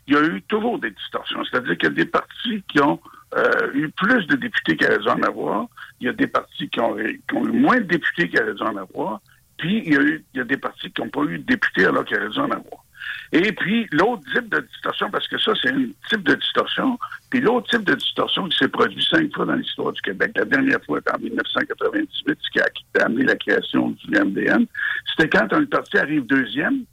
[0.08, 1.44] il y a eu toujours des distorsions.
[1.46, 3.00] C'est-à-dire qu'il y a des partis qui ont
[3.38, 5.68] euh, eu plus de députés auraient dû en avoir.
[6.00, 9.22] Il y a des partis qui ont, eu moins de députés auraient dû en avoir.
[9.58, 11.44] Puis, il y a, eu, il y a des partis qui n'ont pas eu de
[11.44, 12.84] députés alors auraient dû en avoir.
[13.32, 16.98] Et puis, l'autre type de distorsion, parce que ça, c'est un type de distorsion,
[17.30, 20.46] puis l'autre type de distorsion qui s'est produit cinq fois dans l'histoire du Québec, la
[20.46, 24.66] dernière fois en 1998, ce qui a, amené la création du MDN,
[25.12, 26.84] c'était quand un parti arrive deuxième,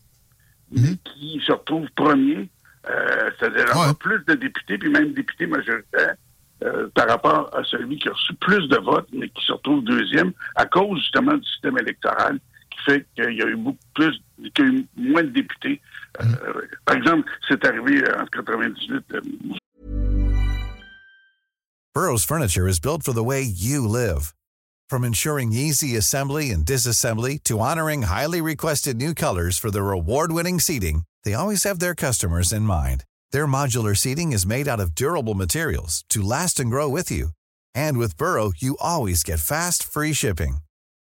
[0.71, 0.97] mhm.
[1.05, 2.49] qui se retrouve premier,
[2.89, 6.17] euh, c'est-à-dire avoir plus de députés, puis même députés majoritaires,
[6.65, 9.85] euh, par rapport à celui qui a reçu plus de votes, mais qui se retrouve
[9.85, 12.39] deuxième, à cause justement du système électoral
[12.71, 14.19] qui fait qu'il y a eu beaucoup plus,
[14.55, 15.83] qu'il y a eu moins de députés.
[16.87, 19.05] Par exemple, c'est arrivé en 98.
[19.13, 19.21] Euh,
[21.95, 24.35] Burroughs Furniture is built for the way you live.
[24.91, 30.61] From ensuring easy assembly and disassembly to honoring highly requested new colors for their award-winning
[30.61, 33.05] seating, they always have their customers in mind.
[33.33, 37.31] Their modular seating is made out of durable materials to last and grow with you.
[37.75, 40.59] And with Burrow, you always get fast, free shipping.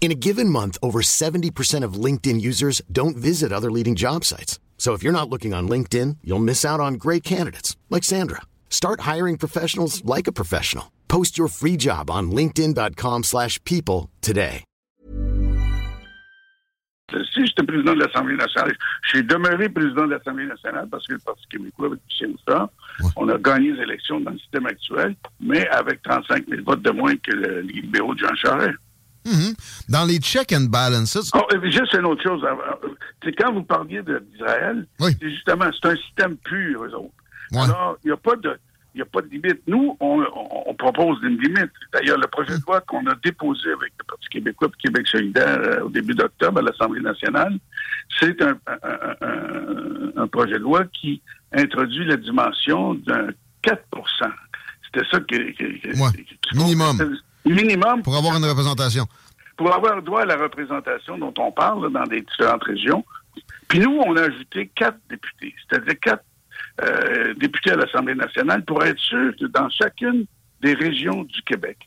[0.00, 4.60] In a given month, over 70% of LinkedIn users don't visit other leading job sites.
[4.78, 8.42] So if you're not looking on LinkedIn, you'll miss out on great candidates like Sandra.
[8.70, 10.92] Start hiring professionals like a professional.
[11.08, 14.62] Post your free job on linkedin.com/people today.
[17.12, 18.76] Si j'étais président de l'Assemblée nationale,
[19.12, 22.68] j'ai demeuré président de l'Assemblée nationale parce que le Parti québécois avec Michel Moussard,
[23.00, 23.10] ouais.
[23.16, 26.90] on a gagné les élections dans le système actuel, mais avec 35 000 votes de
[26.90, 28.76] moins que le, les libéraux de Jean Charest.
[29.26, 29.54] Mhm.
[29.88, 31.30] Dans les check and balances.
[31.34, 32.42] Oh, juste une autre chose.
[33.22, 37.12] C'est quand vous parliez d'Israël, c'est justement, c'est un système pur, eux autres.
[37.54, 38.56] Alors, il n'y a pas de.
[38.94, 39.60] Il a pas de limite.
[39.66, 40.24] Nous, on,
[40.66, 41.70] on, propose une limite.
[41.92, 45.58] D'ailleurs, le projet de loi qu'on a déposé avec le Parti québécois et Québec solidaire
[45.60, 47.58] euh, au début d'octobre à l'Assemblée nationale,
[48.18, 51.20] c'est un, un, un, projet de loi qui
[51.52, 53.28] introduit la dimension d'un
[53.62, 53.74] 4%
[54.86, 55.52] C'était ça que...
[55.52, 57.18] que, Minimum.
[57.46, 58.02] Minimum.
[58.02, 59.06] Pour avoir une représentation.
[59.56, 63.04] Pour avoir droit à la représentation dont on parle dans des différentes régions.
[63.68, 66.24] Puis nous, on a ajouté quatre députés, c'est-à-dire quatre
[66.82, 70.26] euh, députés à l'Assemblée nationale pour être sûr que dans chacune
[70.60, 71.78] des régions du Québec,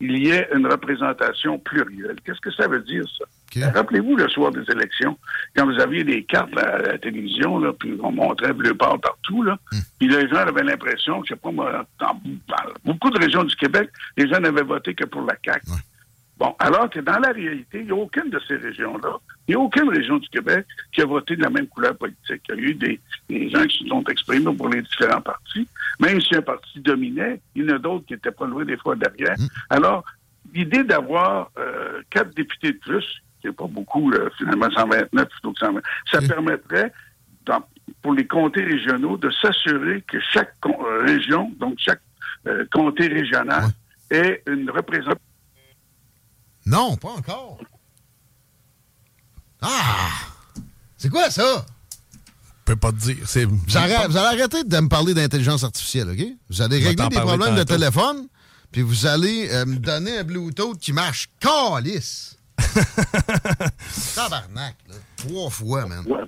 [0.00, 2.16] il y ait une représentation plurielle.
[2.24, 3.24] Qu'est-ce que ça veut dire, ça?
[3.62, 5.18] Rappelez-vous le soir des élections,
[5.56, 9.42] quand vous aviez des cartes à la télévision, là, puis on montrait bleu port partout,
[9.42, 9.78] là, hmm.
[9.98, 12.20] puis les gens avaient l'impression, je sais pas moi, dans,
[12.84, 15.66] beaucoup de régions du Québec, les gens n'avaient voté que pour la CAQ.
[16.36, 19.54] Bon, alors que dans la réalité, il n'y a aucune de ces régions-là, il n'y
[19.54, 22.42] a aucune région du Québec qui a voté de la même couleur politique.
[22.48, 25.68] Il y a eu des, gens qui se sont exprimés pour les différents partis.
[26.00, 28.76] Même si un parti dominait, il y en a d'autres qui étaient pas loin des
[28.76, 29.38] fois derrière.
[29.38, 29.46] Mm.
[29.70, 30.04] Alors,
[30.52, 35.80] l'idée d'avoir euh, quatre députés de plus, n'est pas beaucoup, finalement 129 plutôt que 120,
[36.10, 36.92] ça permettrait,
[38.02, 42.00] pour les comtés régionaux, de s'assurer que chaque euh, région, donc chaque
[42.46, 43.64] euh, comté régional,
[44.10, 45.20] ait une représentation
[46.66, 47.58] non, pas encore.
[49.60, 50.10] Ah!
[50.96, 51.66] C'est quoi ça?
[52.16, 53.16] Je peux pas te dire.
[53.22, 56.26] Vous, allez, arrêter de me parler d'intelligence artificielle, OK?
[56.48, 58.26] Vous allez régler des problèmes de téléphone,
[58.72, 62.33] puis vous allez euh, me donner un Bluetooth qui marche calice.
[64.14, 64.94] Tabarnak, là.
[65.16, 66.04] Trois fois, man.
[66.06, 66.26] Man.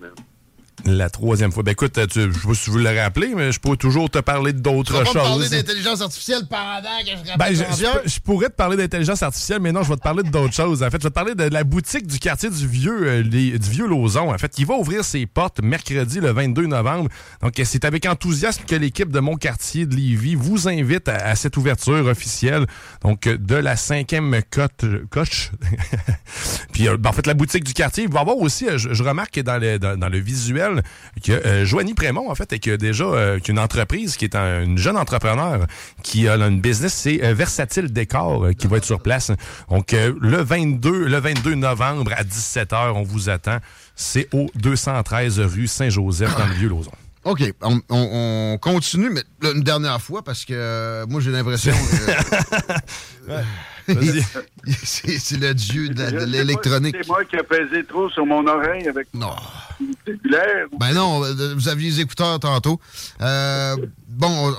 [0.85, 1.63] La troisième fois.
[1.63, 4.19] Ben écoute, tu, je sais pas si vous l'avez rappelé, mais je pourrais toujours te
[4.19, 5.13] parler d'autres choses.
[5.13, 9.73] Tu parler d'intelligence artificielle pendant que je ben, je, pourrais te parler d'intelligence artificielle, mais
[9.73, 10.83] non, je vais te parler d'autres choses.
[10.83, 13.71] En fait, je vais te parler de la boutique du quartier du Vieux, euh, du
[13.71, 17.09] Vieux Lauson, en fait, qui va ouvrir ses portes mercredi le 22 novembre.
[17.43, 21.57] Donc, c'est avec enthousiasme que l'équipe de mon quartier de Lévis vous invite à, cette
[21.57, 22.67] ouverture officielle.
[23.03, 25.53] Donc, de la cinquième cote, coche.
[26.73, 28.79] Puis, euh, ben, en fait, la boutique du quartier, il va y avoir aussi, euh,
[28.79, 30.66] je, remarque que dans le, dans le visuel,
[31.23, 34.79] que euh, Joanie Prémont, en fait, est que déjà euh, une entreprise qui est une
[34.79, 35.67] jeune entrepreneur
[36.03, 39.31] qui a une business, c'est euh, Versatile Décor qui va être sur place.
[39.71, 43.59] Donc, le 22, le 22 novembre à 17h, on vous attend.
[43.95, 46.93] C'est au 213 rue Saint-Joseph dans le Vieux-Lauzon.
[47.27, 47.43] OK,
[47.91, 51.73] on, continue, mais une dernière fois, parce que moi, j'ai l'impression...
[53.87, 56.97] c'est le dieu de l'électronique.
[57.01, 59.35] C'est moi qui ai pesé trop sur mon oreille avec non.
[60.81, 61.21] Ben non,
[61.55, 62.81] vous aviez les écouteurs tantôt.
[63.21, 63.77] Euh,
[64.09, 64.55] bon,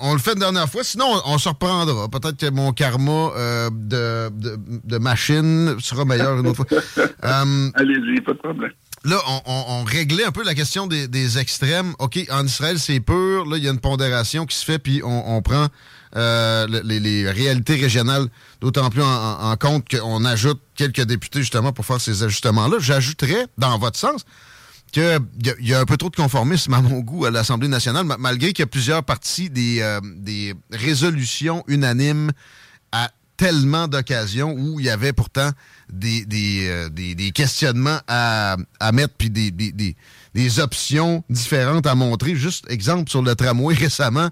[0.00, 0.82] on, le fait une dernière fois.
[0.82, 2.08] Sinon, on, se reprendra.
[2.08, 4.30] Peut-être que mon karma euh, de,
[4.84, 6.80] de, machine sera meilleur une autre fois.
[7.24, 8.72] Euh, Allez-y, pas de problème.
[9.04, 11.94] Là, on, réglait un peu la question des, extrêmes.
[11.98, 13.46] OK, en Israël, c'est pur.
[13.46, 15.68] Là, il y a une pondération qui se fait, puis on, prend
[16.14, 18.28] les, réalités régionales
[18.60, 22.76] d'autant plus en, compte qu'on ajoute quelques députés justement pour faire ces ajustements-là.
[22.78, 24.24] J'ajouterais, dans votre sens,
[24.92, 25.18] qu'il
[25.60, 28.62] y, a un peu trop de conformisme à mon goût à l'Assemblée nationale, malgré qu'il
[28.62, 32.30] y a plusieurs parties des, euh, des résolutions unanimes
[32.92, 33.10] à
[33.42, 35.50] tellement d'occasions où il y avait pourtant
[35.92, 36.24] des,
[36.68, 36.88] euh,
[37.34, 38.56] questionnements à,
[38.92, 42.36] mettre, puis des, options différentes à montrer.
[42.36, 44.28] Juste exemple sur le tramway récemment,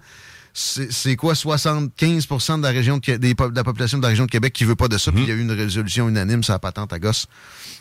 [0.52, 4.64] c'est quoi 75% de la région de, la population de la région de Québec qui
[4.64, 5.12] veut pas de ça.
[5.12, 7.26] Puis il y a eu une résolution unanime, ça patente à gosse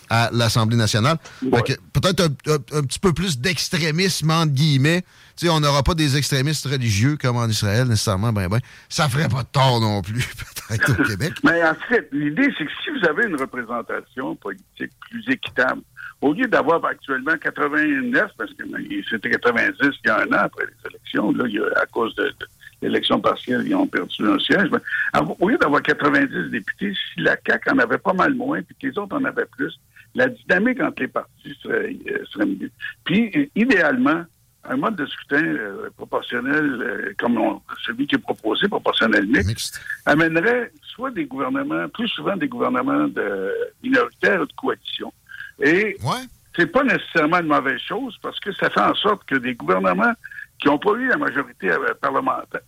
[0.10, 1.18] à l'Assemblée nationale.
[1.42, 5.04] Peut-être un, petit peu plus d'extrémisme, entre guillemets.
[5.36, 8.34] sais, on n'aura pas des extrémistes religieux comme en Israël, nécessairement.
[8.34, 10.28] Ben, ben, ça ferait pas de tort non plus,
[10.68, 11.34] peut-être, au Québec.
[11.44, 15.82] Mais en fait, l'idée, c'est que si vous avez une représentation politique plus équitable,
[16.22, 20.44] au lieu d'avoir actuellement 89, parce que ben, c'était 90 il y a un an
[20.44, 21.46] après les élections, là,
[21.82, 22.34] à cause de
[22.82, 24.70] l'élection partielle, ils ont perdu un siège.
[24.72, 28.76] Mais, au lieu d'avoir 90 députés, si la CAQ en avait pas mal moins, puis
[28.80, 29.80] que les autres en avaient plus,
[30.16, 32.72] la dynamique entre les partis serait, euh, mieux.
[33.04, 34.24] Puis, euh, idéalement,
[34.66, 41.12] un mode de scrutin euh, proportionnel, comme celui qui est proposé, proportionnel mixte, amènerait soit
[41.12, 45.14] des gouvernements, plus souvent des gouvernements de minoritaires ou de coalition.
[45.62, 46.26] Et ouais.
[46.56, 50.14] c'est pas nécessairement une mauvaise chose parce que ça fait en sorte que des gouvernements
[50.60, 52.62] qui n'ont pas eu la majorité euh, parlementaire,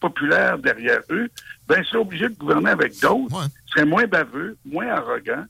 [0.00, 1.28] populaire derrière eux,
[1.68, 5.44] ben, sont obligés de gouverner avec d'autres, seraient moins baveux, moins arrogants.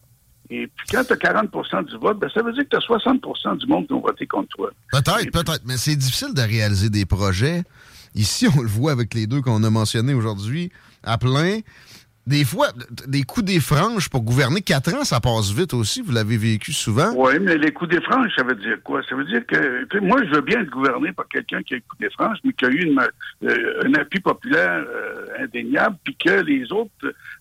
[0.50, 2.80] Et puis quand tu as 40% du vote, ben, ça veut dire que tu as
[2.80, 4.70] 60% du monde qui ont voté contre toi.
[4.92, 5.62] Peut-être, peut-être.
[5.64, 7.62] Mais c'est difficile de réaliser des projets.
[8.14, 11.60] Ici, on le voit avec les deux qu'on a mentionnés aujourd'hui, à plein
[12.26, 12.68] des fois,
[13.08, 16.02] des coups des franges pour gouverner quatre ans, ça passe vite aussi.
[16.02, 17.12] Vous l'avez vécu souvent.
[17.16, 19.02] Oui, mais les coups des franges, ça veut dire quoi?
[19.08, 21.82] Ça veut dire que moi, je veux bien être gouverné par quelqu'un qui a eu
[21.82, 22.94] coups des franges, mais qui a eu
[23.42, 26.90] euh, un appui populaire euh, indéniable, puis que les autres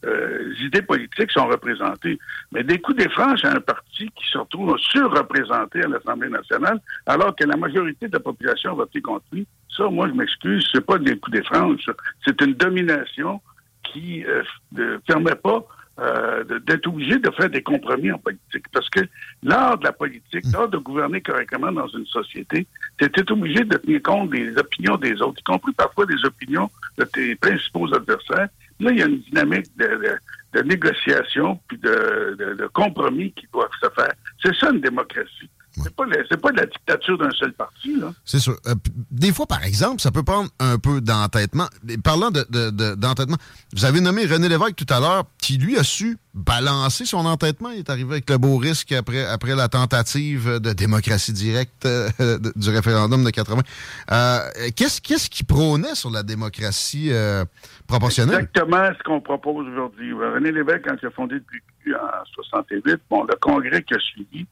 [0.05, 2.17] euh, idées politiques sont représentées.
[2.53, 6.79] Mais des coups des franges à un parti qui se retrouve surreprésenté à l'Assemblée nationale,
[7.05, 10.67] alors que la majorité de la population a voté contre lui, ça, moi, je m'excuse,
[10.73, 11.85] c'est pas des coups des franges,
[12.25, 13.41] c'est une domination
[13.91, 15.65] qui euh, ne permet pas
[15.99, 18.65] euh, d'être obligé de faire des compromis en politique.
[18.71, 19.01] Parce que
[19.43, 20.51] l'art de la politique, mm.
[20.53, 22.67] l'art de gouverner correctement dans une société,
[22.99, 27.03] c'était obligé de tenir compte des opinions des autres, y compris parfois des opinions de
[27.03, 28.47] tes principaux adversaires.
[28.79, 33.89] Là, il y a une dynamique de, négociation puis de, de compromis qui doivent se
[33.89, 34.13] faire.
[34.41, 35.49] C'est ça une démocratie.
[35.83, 36.03] C'est pas,
[36.41, 37.99] pas de la dictature d'un seul parti.
[37.99, 38.11] là.
[38.25, 38.57] C'est sûr.
[38.67, 38.75] Euh,
[39.11, 41.67] des fois, par exemple, ça peut prendre un peu d'entêtement.
[42.03, 46.15] Parlant d'entêtement, de, vous avez nommé René Lévesque tout à l'heure, qui lui a su
[46.35, 47.71] balancé son entêtement.
[47.71, 52.37] Il est arrivé avec le beau risque après, après la tentative de démocratie directe euh,
[52.55, 53.63] du référendum de 80.
[54.11, 54.37] Euh,
[54.75, 57.45] qu'est-ce, qu'est-ce qui prônait sur la démocratie euh,
[57.87, 58.41] proportionnelle?
[58.41, 60.13] Exactement ce qu'on propose aujourd'hui.
[60.13, 64.45] René Lévesque, quand il a fondé le en 68, bon, le congrès qui a suivi,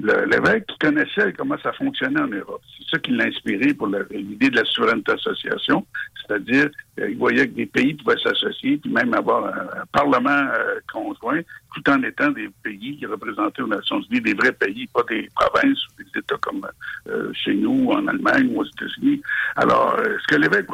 [0.00, 2.60] l'évêque connaissait comment ça fonctionnait en Europe.
[2.76, 5.86] C'est ça qui l'a inspiré pour l'idée de la souveraineté association,
[6.20, 11.40] c'est-à-dire il voyait que des pays pouvaient s'associer, puis même avoir un, parlement euh, conjoint,
[11.74, 15.28] tout en étant des pays qui représentaient aux Nations Unies, des vrais pays, pas des
[15.34, 16.66] provinces ou des États comme
[17.08, 19.22] euh, chez nous, en Allemagne ou aux États-Unis.
[19.56, 20.68] Alors, ce que l'évêque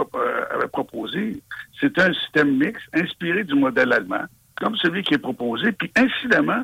[0.50, 1.42] avait proposé,
[1.80, 4.24] c'était un système mixte inspiré du modèle allemand,
[4.56, 6.62] comme celui qui est proposé, puis incidemment,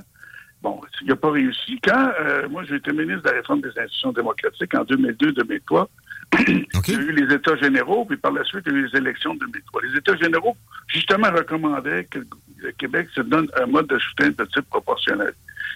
[0.64, 1.78] Bon, il n'a pas réussi.
[1.84, 5.86] Quand euh, moi, j'ai été ministre de la réforme des institutions démocratiques en 2002-2003,
[6.48, 8.86] il y a eu les États généraux, puis par la suite, il y a eu
[8.86, 9.82] les élections de 2003.
[9.82, 12.24] Les États généraux, justement, recommandaient que le
[12.72, 15.32] Québec se donne un mode de soutien de type proportionnel.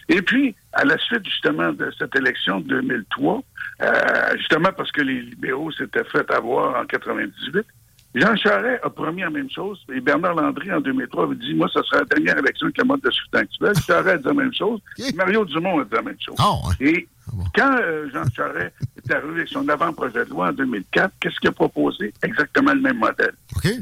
[0.08, 3.42] Et puis, à la suite, justement, de cette élection de 2003,
[3.82, 3.92] euh,
[4.38, 7.66] justement parce que les libéraux s'étaient fait avoir en 98,
[8.14, 11.68] Jean Charest a promis la même chose, et Bernard Landry, en 2003, avait dit, moi,
[11.72, 13.72] ce sera la dernière élection avec le mode de scrutin actuel.
[13.86, 14.80] Charest a dit la même chose.
[15.14, 16.36] Mario Dumont a dit la même chose.
[16.38, 18.72] Ah, et ah quand euh, Jean Charest
[19.10, 22.12] est arrivé avec son avant-projet de loi en 2004, qu'est-ce qu'il a proposé?
[22.22, 23.34] Exactement le même modèle.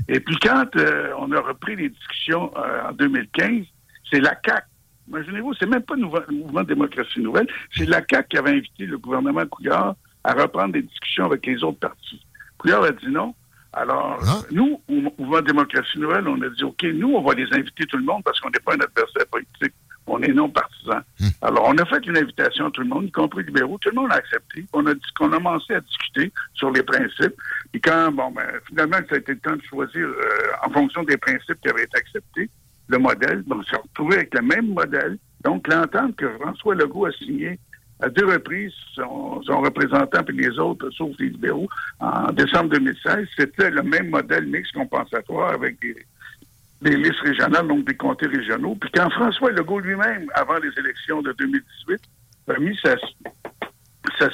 [0.09, 3.65] Et puis quand euh, on a repris les discussions euh, en 2015,
[4.11, 4.67] c'est la CAQ.
[5.09, 8.99] Imaginez-vous, c'est même pas le mouvement démocratie nouvelle, c'est la CAQ qui avait invité le
[8.99, 12.21] gouvernement Couillard à reprendre des discussions avec les autres partis.
[12.59, 13.35] Couillard a dit non.
[13.73, 14.41] Alors, ah.
[14.51, 17.99] nous, au mouvement Démocratie Nouvelle, on a dit, OK, nous, on va les inviter tout
[17.99, 19.75] le monde parce qu'on n'est pas un adversaire politique.
[20.07, 21.01] On est non partisan.
[21.19, 21.29] Hmm.
[21.43, 23.79] Alors, on a fait une invitation à tout le monde, y compris les libéraux.
[23.79, 24.65] Tout le monde a accepté.
[24.73, 27.35] On a, dit qu'on a commencé à discuter sur les principes.
[27.75, 31.03] Et quand, bon, ben, finalement, ça a été le temps de choisir, euh, en fonction
[31.03, 32.51] des principes qui avaient été acceptés,
[32.89, 33.43] le modèle.
[33.45, 35.19] Donc, on s'est retrouvé avec le même modèle.
[35.45, 37.59] Donc, l'entente que François Legault a signée
[38.01, 41.69] à deux reprises son, représentant puis les autres, sauf les libéraux,
[42.01, 45.97] en décembre 2016, c'était le même modèle mix compensatoire avec des,
[46.83, 48.77] listes régionales, donc des comtés régionaux.
[48.81, 52.01] Puis quand François Legault lui-même, avant les élections de 2018,
[52.49, 52.97] a mis sa,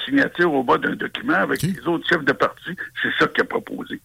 [0.04, 3.46] signature au bas d'un document avec les autres chefs de parti, c'est ça qu'il a
[3.46, 4.00] proposé.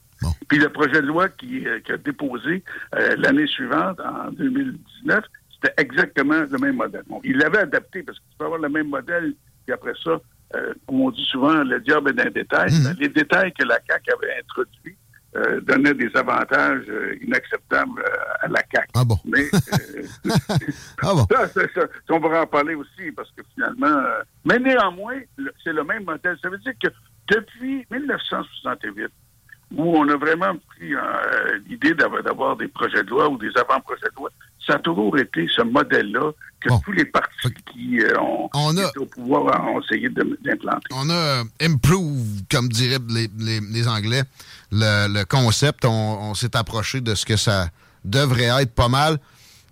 [0.48, 2.64] Puis le projet de loi qui, euh, a déposé
[2.96, 5.24] euh, l'année suivante, en 2019,
[5.54, 7.04] c'était exactement le même modèle.
[7.24, 9.34] il l'avait adapté parce que tu peux avoir le même modèle
[9.68, 10.22] puis après ça,
[10.56, 12.72] euh, comme on dit souvent, le diable est dans les détails.
[12.72, 12.96] Mhm.
[13.00, 14.96] Les détails que la CAQ avait introduits
[15.36, 18.04] euh, donnaient des avantages euh, inacceptables
[18.42, 18.88] à la CAQ.
[18.96, 19.18] Ah bon?
[19.26, 19.50] Mais
[21.04, 21.28] ah bon?
[21.30, 24.04] Ça, on va en parler aussi parce que finalement...
[24.46, 25.20] mais néanmoins,
[25.64, 26.38] c'est le même modèle.
[26.42, 26.88] Ça veut dire que
[27.30, 29.08] depuis 1968,
[29.76, 30.94] où on a vraiment pris
[31.68, 34.30] l'idée d'avoir des projets de loi ou des avant-projets de loi,
[34.68, 39.06] ça a toujours été ce modèle-là que tous les partis qui euh, ont été au
[39.06, 40.88] pouvoir ont essayé d'implanter.
[40.92, 44.24] On a euh, improve, comme diraient les, Anglais,
[44.72, 45.86] le, concept.
[45.86, 47.68] On, s'est approché de ce que ça
[48.04, 49.18] devrait être pas mal.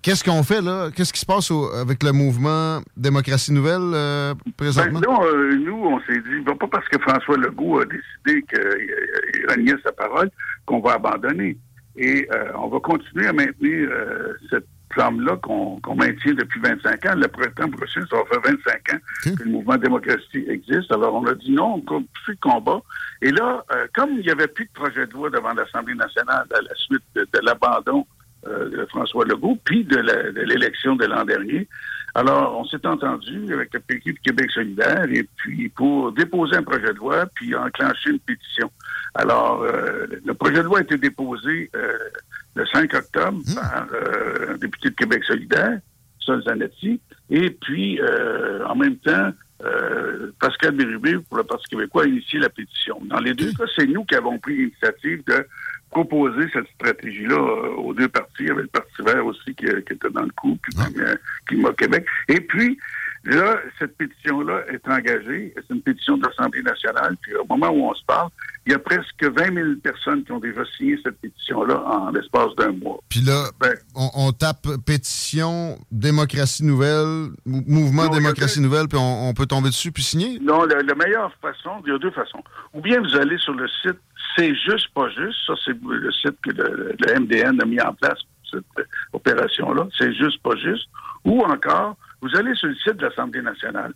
[0.01, 0.89] Qu'est-ce qu'on fait là?
[0.95, 4.99] Qu'est-ce qui se passe avec le mouvement Démocratie Nouvelle euh, présentement?
[4.99, 9.91] Ben, nous, on s'est dit, pas parce que François Legault a décidé qu'il reniait sa
[9.91, 10.29] parole
[10.65, 11.57] qu'on va abandonner.
[11.97, 13.89] Et on va continuer à maintenir
[14.49, 17.15] cette flamme-là qu'on maintient depuis 25 ans.
[17.15, 20.91] Le printemps prochain, ça va faire 25 ans que le mouvement démocratique existe.
[20.91, 22.81] Alors, on a dit non, on continue le combat.
[23.21, 26.45] Et là, euh, comme il n'y avait plus de projet de loi devant l'Assemblée nationale
[26.51, 28.05] à la suite de, l'abandon
[28.47, 31.67] euh, de François Legault, puis de l'élection de l'an dernier,
[32.17, 36.93] alors, on s'est entendu avec le PQ Québec solidaire et puis pour déposer un projet
[36.93, 38.71] de loi puis enclencher une pétition.
[39.15, 41.69] Alors, euh, le projet de loi a été déposé
[42.55, 43.55] le 5 octobre hmm.
[43.55, 45.79] par euh, un député de Québec solidaire,
[46.19, 49.31] Sol Zanetti, et puis euh, en même temps,
[49.63, 52.99] euh, Pascal Bérubé, pour le Parti québécois, a initié la pétition.
[53.05, 55.47] Dans les deux cas, c'est nous qui avons pris l'initiative de
[55.91, 57.37] proposer cette stratégie-là
[57.77, 58.49] aux deux partis.
[58.49, 62.05] Avait le Parti vert aussi qui, était dans le coup, puis même Climat Québec.
[62.27, 62.77] Et puis,
[63.25, 65.51] Là, cette pétition-là est engagée.
[65.55, 67.17] C'est une pétition de l'Assemblée nationale.
[67.21, 68.29] Puis au moment où on se parle,
[68.67, 72.55] il y a presque 20 000 personnes qui ont déjà signé cette pétition-là en l'espace
[72.55, 72.99] d'un mois.
[73.09, 79.69] Puis là, ben, on, tape pétition démocratie nouvelle, mouvement démocratie nouvelle, puis on, peut tomber
[79.69, 80.39] dessus puis signer?
[80.39, 82.43] Non, la, meilleure façon, il y a deux façons.
[82.73, 83.99] Ou bien vous allez sur le site
[84.35, 85.37] C'est juste pas juste.
[85.47, 89.87] Ça, c'est le site que le, le MDN a mis en place pour cette opération-là.
[89.97, 90.87] C'est juste pas juste.
[91.23, 93.93] Ou encore, vous allez sur le site de l'Assemblée nationale.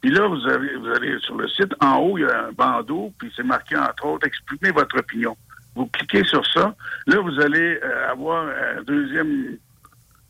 [0.00, 2.52] Puis là, vous, avez, vous allez sur le site, en haut, il y a un
[2.52, 5.36] bandeau, puis c'est marqué, entre autres, exprimez votre opinion.
[5.74, 6.74] Vous cliquez sur ça.
[7.06, 9.56] Là, vous allez euh, avoir un deuxième,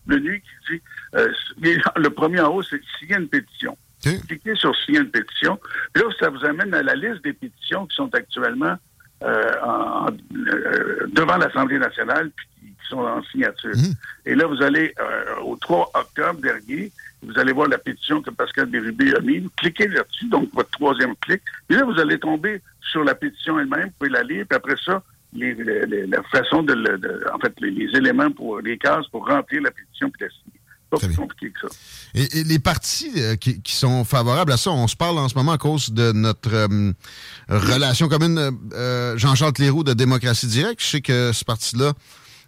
[0.07, 0.83] menu qui dit,
[1.15, 1.33] euh,
[1.97, 3.77] le premier en haut, c'est signer une pétition.
[4.03, 5.59] Cliquez sur signer une pétition.
[5.93, 8.77] Puis là, ça vous amène à la liste des pétitions qui sont actuellement
[9.23, 10.11] euh,
[11.13, 12.60] devant l'Assemblée nationale puis qui
[12.91, 13.75] sont en signature.
[13.75, 13.95] Mmh.
[14.27, 14.95] Et là, vous allez
[15.45, 19.45] au 3 octobre dernier, vous allez voir la pétition que Pascal Bérubé a mise.
[19.57, 21.43] Cliquez là-dessus, donc votre troisième clic.
[21.69, 24.77] Et là, vous allez tomber sur la pétition elle-même, vous pouvez la lire, puis après
[24.85, 26.75] ça, les, la façon de,
[27.33, 30.61] en fait, les, éléments pour les cases pour remplir la pétition puis la signer.
[30.91, 31.77] Pas plus compliqué que ça.
[32.15, 35.53] Et, les partis euh, qui, sont favorables à ça, on se parle en ce moment
[35.53, 36.93] à cause de notre euh,
[37.49, 40.81] relation commune, euh, Jean-Charles Leroux de Démocratie Directe.
[40.83, 41.93] Je sais que ce parti-là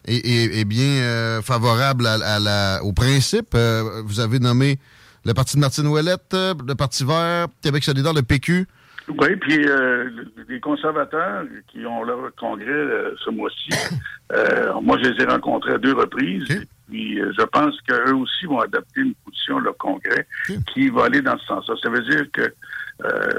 [0.06, 3.56] est, bien favorable à, la, au principe.
[4.04, 4.78] vous avez nommé
[5.24, 8.66] le parti de Martine Ouellette, le Parti vert, Québec solidaire, le PQ.
[9.08, 10.10] Oui, puis euh,
[10.48, 13.70] les conservateurs qui ont leur congrès euh, ce mois-ci,
[14.32, 16.66] euh, moi je les ai rencontrés à deux reprises.
[16.88, 20.26] Puis je pense qu'eux aussi vont adapter une position à leur congrès
[20.74, 21.74] qui va aller dans ce sens-là.
[21.82, 22.52] Ça veut dire que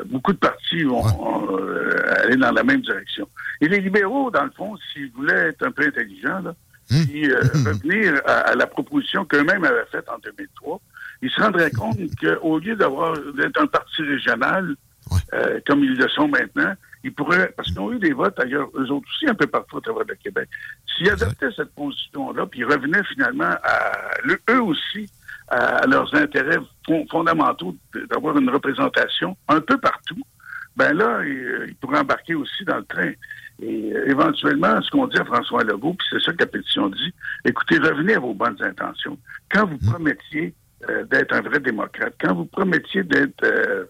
[0.05, 1.03] beaucoup de partis vont
[2.23, 3.27] aller dans la même direction.
[3.61, 6.55] Et les libéraux, dans le fond, s'ils voulaient être un peu intelligents, là,
[6.91, 7.05] hum.
[7.05, 10.81] puis revenir à, la proposition qu'eux-mêmes avaient faite en 2003,
[11.21, 14.75] ils se rendraient compte qu'au lieu d'avoir d'être un parti régional,
[15.33, 16.73] euh, comme ils le sont maintenant,
[17.03, 19.77] ils pourraient, parce qu'ils ont eu des votes ailleurs, eux autres aussi, un peu partout
[19.77, 20.47] à travers le Québec.
[20.87, 23.91] S'ils adoptaient cette position-là, puis ils revenaient finalement à
[24.49, 25.09] eux aussi
[25.49, 26.57] à leurs intérêts
[27.11, 27.75] fondamentaux
[28.09, 30.21] d'avoir une représentation un peu partout,
[30.75, 33.11] ben là, ils, pourraient embarquer aussi dans le train.
[33.61, 36.89] Et euh, éventuellement, ce qu'on dit à François Legault, puis c'est ça que la pétition
[36.89, 37.13] dit,
[37.45, 39.17] écoutez, revenez à vos bonnes intentions.
[39.51, 39.91] Quand vous mmh.
[39.91, 40.55] promettiez
[40.89, 42.13] euh, d'être un vrai démocrate.
[42.19, 43.85] Quand vous promettiez d'être euh,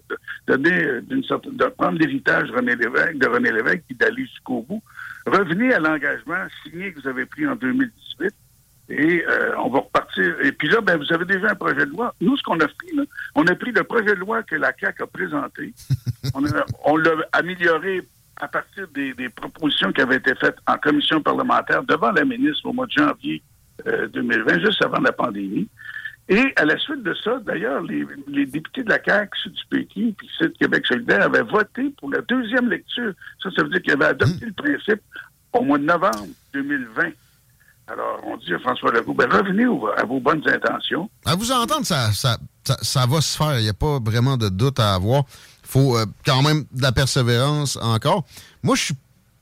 [0.48, 4.84] donner d'une sorte de prendre l'héritage René Lévesque, de René Lévesque et d'aller jusqu'au bout,
[5.26, 8.34] revenez à l'engagement signé que vous avez pris en 2018
[8.90, 10.36] et euh, on va repartir.
[10.42, 12.14] Et puis là, ben, vous avez déjà un projet de loi.
[12.20, 13.04] Nous, ce qu'on a pris, là,
[13.36, 15.74] on a pris le projet de loi que la CAQ a présenté.
[16.84, 18.02] on, l'a amélioré
[18.42, 22.66] à partir des, des, propositions qui avaient été faites en commission parlementaire devant la ministre
[22.68, 23.42] au mois de janvier
[23.86, 25.68] 2020, juste avant la pandémie.
[26.30, 30.14] Et à la suite de ça, d'ailleurs, les, députés de la CAQ, ceux du PQ,
[30.18, 33.14] puis de Québec solidaire avaient voté pour la deuxième lecture.
[33.42, 35.02] Ça, ça veut dire qu'ils avaient adopté le principe
[35.52, 37.10] au mois de novembre 2020.
[37.88, 39.66] Alors, on dit à François Legault, ben, revenez
[39.98, 41.10] à vos bonnes intentions.
[41.26, 43.60] À vous entendre, ça, ça, ça, va se faire.
[43.60, 45.24] Il n'y a pas vraiment de doute à avoir.
[45.64, 48.24] Il faut euh, quand même de la persévérance encore.
[48.64, 48.96] Moi, je suis,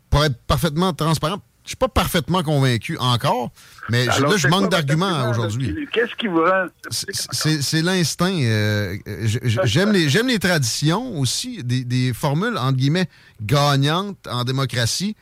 [0.10, 3.52] pour être parfaitement transparent, je suis pas parfaitement convaincu encore,
[3.90, 5.88] mais là, je manque d'arguments aujourd'hui.
[5.92, 6.68] Qu'est-ce qui vous rend...
[6.90, 8.36] C'est l'instinct.
[8.42, 8.98] Euh,
[9.44, 13.08] j'aime les, les traditions aussi, des, des, formules, entre guillemets,
[13.42, 15.16] gagnantes en démocratie.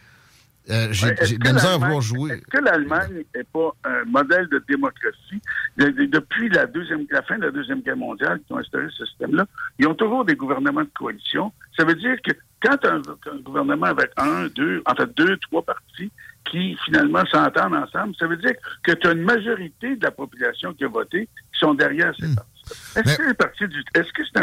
[0.70, 2.32] Euh, j'ai bien misère à vouloir jouer.
[2.32, 5.42] Est-ce que l'Allemagne n'est pas un modèle de démocratie?
[5.78, 9.46] Depuis la, deuxième, la fin de la Deuxième Guerre mondiale, qui ont instauré ce système-là,
[9.80, 11.52] ils ont toujours des gouvernements de coalition.
[11.78, 13.02] Ça veut dire que quand un,
[13.32, 16.12] un gouvernement avec un, deux, en fait deux, trois partis
[16.50, 18.54] qui finalement s'entendent ensemble, ça veut dire
[18.84, 22.28] que tu as une majorité de la population qui a voté qui sont derrière ces
[22.28, 22.36] hmm.
[22.36, 22.59] partis.
[22.96, 24.40] Est-ce que c'est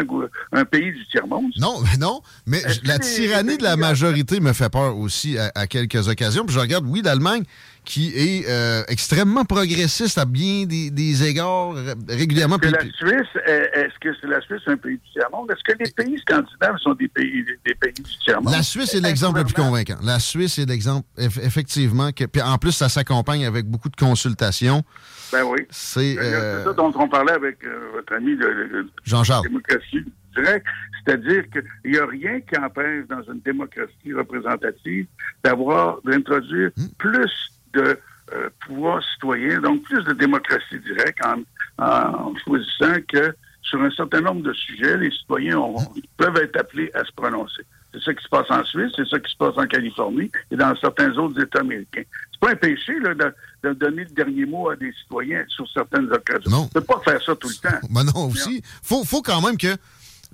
[0.53, 1.51] un, pays du tiers-monde?
[1.57, 2.21] Non, mais non.
[2.45, 6.45] Mais la tyrannie de la majorité me fait peur aussi à, quelques occasions.
[6.45, 7.43] Puis je regarde, oui, l'Allemagne,
[7.85, 11.73] qui est euh, extrêmement progressiste à bien des, égards
[12.09, 12.57] régulièrement.
[12.57, 15.51] Est-ce que, la Suisse, est-ce que la Suisse un pays du tiers-monde?
[15.51, 18.53] Est-ce que les pays scandinaves sont des pays, des pays du tiers-monde?
[18.53, 19.97] La Suisse est l'exemple le plus convaincant.
[20.03, 22.11] La Suisse est l'exemple, effectivement.
[22.11, 24.83] Que, puis en plus, ça s'accompagne avec beaucoup de consultations.
[25.31, 25.65] Ben oui.
[25.69, 29.43] C'est euh, ça dont on parlait avec euh, votre ami de, Jean-Charles.
[29.43, 30.05] démocratie
[30.35, 30.65] directe.
[31.03, 35.07] C'est-à-dire qu'il n'y a rien qui empêche dans une démocratie représentative
[35.43, 36.87] d'avoir, d'introduire hmm.
[36.97, 37.97] plus de
[38.33, 41.43] euh, pouvoir citoyen, donc plus de démocratie directe en,
[41.83, 45.77] en, choisissant que sur un certain nombre de sujets, les citoyens ont,
[46.17, 47.63] peuvent être appelés à se prononcer.
[47.93, 50.55] C'est ça qui se passe en Suisse, c'est ça qui se passe en Californie et
[50.55, 52.03] dans certains autres États américains.
[52.31, 53.33] C'est pas un péché là, de,
[53.63, 56.51] de, donner le dernier mot à des citoyens sur certaines occasions.
[56.51, 56.69] Non.
[56.75, 57.77] ne pas faire ça tout le temps.
[57.89, 58.61] Mais non, aussi.
[58.83, 59.75] Faut, faut quand même que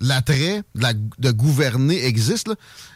[0.00, 2.50] l'attrait de, gouverner existe.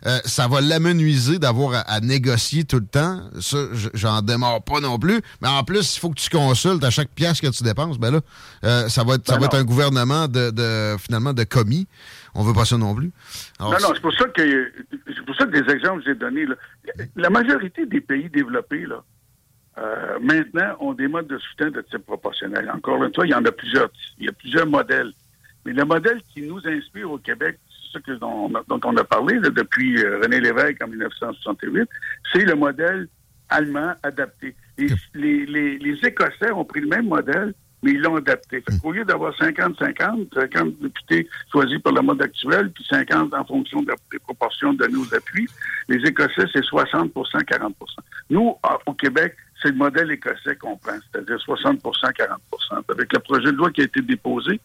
[0.07, 3.21] Euh, ça va l'amenuiser d'avoir à, négocier tout le temps.
[3.41, 3.59] Ça,
[3.95, 5.21] j'en démarre pas non plus.
[5.43, 7.99] Mais en plus, il faut que tu consultes à chaque pièce que tu dépenses.
[7.99, 8.21] Ben là,
[8.65, 11.87] euh, ça va être, ça ben va être un gouvernement de, de, finalement de commis.
[12.35, 13.11] On veut pas ça non plus.
[13.59, 14.73] non, non, c'est pour ça que
[15.07, 16.47] c'est pour ça que des exemples que j'ai donnés.
[17.17, 19.03] La majorité des pays développés, là,
[19.79, 22.71] euh, maintenant, ont des modes de soutien de type proportionnel.
[22.75, 23.89] Encore une fois, il y en a plusieurs.
[24.19, 25.13] Il y a plusieurs modèles.
[25.69, 27.59] Mais le modèle qui nous inspire au Québec,
[27.93, 31.87] c'est ce dont, on a parlé depuis euh, René Lévesque en 1968,
[32.33, 33.07] c'est le modèle
[33.51, 34.57] allemand adapté.
[34.79, 37.53] les, les, Écossais ont pris le même modèle
[37.83, 38.63] mais ils l'ont adapté.
[38.83, 43.83] Au lieu d'avoir 50-50, 50 députés choisis par le mode actuel, puis 50 en fonction
[43.83, 45.49] des proportions de nos appuis,
[45.89, 47.73] les Écossais, c'est 60% 40%
[48.31, 48.57] Nous,
[48.87, 53.57] au Québec, c'est le modèle écossais qu'on prend, c'est-à-dire 60% 40% Avec le projet de
[53.57, 54.61] loi qui a été déposé,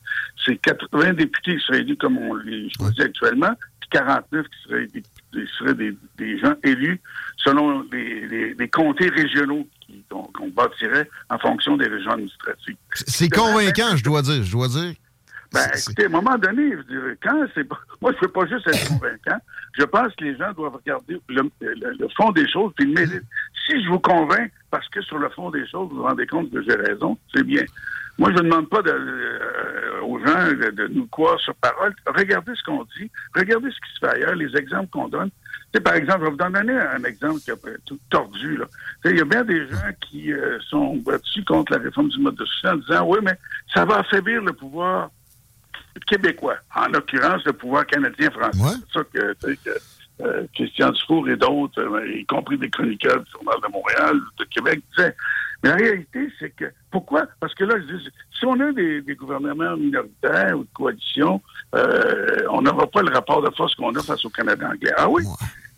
[0.45, 4.87] c'est 80 députés qui seraient élus comme on les choisit actuellement, puis 49 qui seraient,
[5.33, 7.01] des, seraient des, gens élus
[7.37, 9.67] selon les, les comtés régionaux
[10.09, 12.75] qu'on bâtirait en fonction des régions administratives.
[12.93, 14.43] C'est convaincant, je dois dire.
[14.43, 14.93] Je dois dire.
[15.53, 17.67] Ben, écoutez, à un moment donné, je quand c'est
[18.01, 19.37] moi, je ne veux pas juste être convaincant.
[19.77, 23.23] Je pense que les gens doivent regarder le, fond des choses puis le mérite.
[23.67, 26.51] Si je vous convainc, parce que sur le fond des choses, vous vous rendez compte
[26.51, 27.63] que j'ai raison, c'est bien.
[28.17, 31.93] Moi, je ne demande pas euh, aux gens de, nous croire sur parole.
[32.07, 35.29] Regardez ce qu'on dit, regardez ce qui se fait ailleurs, les exemples qu'on donne
[35.79, 38.59] par exemple, je vais vous donner un exemple qui est tout tordu.
[39.05, 42.35] Il y a bien des gens qui euh, sont battus contre la réforme du mode
[42.35, 43.37] de soutien en disant Oui, mais
[43.73, 45.09] ça va affaiblir le pouvoir
[46.07, 48.79] québécois, en l'occurrence le pouvoir canadien-français.
[48.93, 49.35] C'est ça que,
[50.21, 54.43] euh, Christian Dufour et d'autres, euh, y compris des chroniqueurs du Journal de Montréal, de
[54.45, 55.15] Québec, disaient.
[55.63, 57.25] Mais la réalité, c'est que pourquoi?
[57.39, 61.41] Parce que là, je dis, si on a des, gouvernements minoritaires ou de coalition,
[62.51, 64.91] on n'aura pas le rapport de force qu'on a face au Canada anglais.
[64.97, 65.23] Ah oui?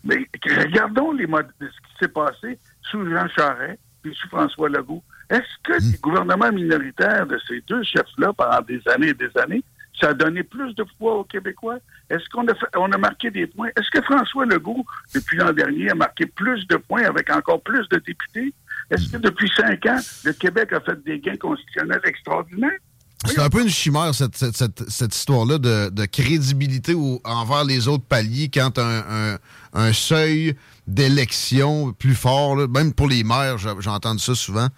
[0.06, 5.02] Mais regardons les modes, ce qui s'est passé sous Jean Charest et sous François Legault.
[5.28, 5.92] Est-ce que hmm.
[5.92, 9.64] les gouvernements minoritaires de ces deux chefs-là, pendant des années et des années,
[10.00, 11.78] ça a donné plus de poids aux Québécois?
[12.10, 13.68] Est-ce qu'on a, a marqué des points?
[13.76, 14.84] Est-ce que François Legault,
[15.14, 18.52] depuis l'an dernier, a marqué plus de points avec encore plus de députés?
[18.90, 22.78] Est-ce que depuis cinq ans, le Québec a fait des gains constitutionnels extraordinaires?
[23.24, 26.94] C'est un peu une chimère, cette, histoire-là de, crédibilité
[27.24, 29.38] envers les autres paliers quand un,
[29.72, 30.54] un, seuil
[30.86, 34.68] d'élection plus fort, même pour les maires, j'entends ça souvent.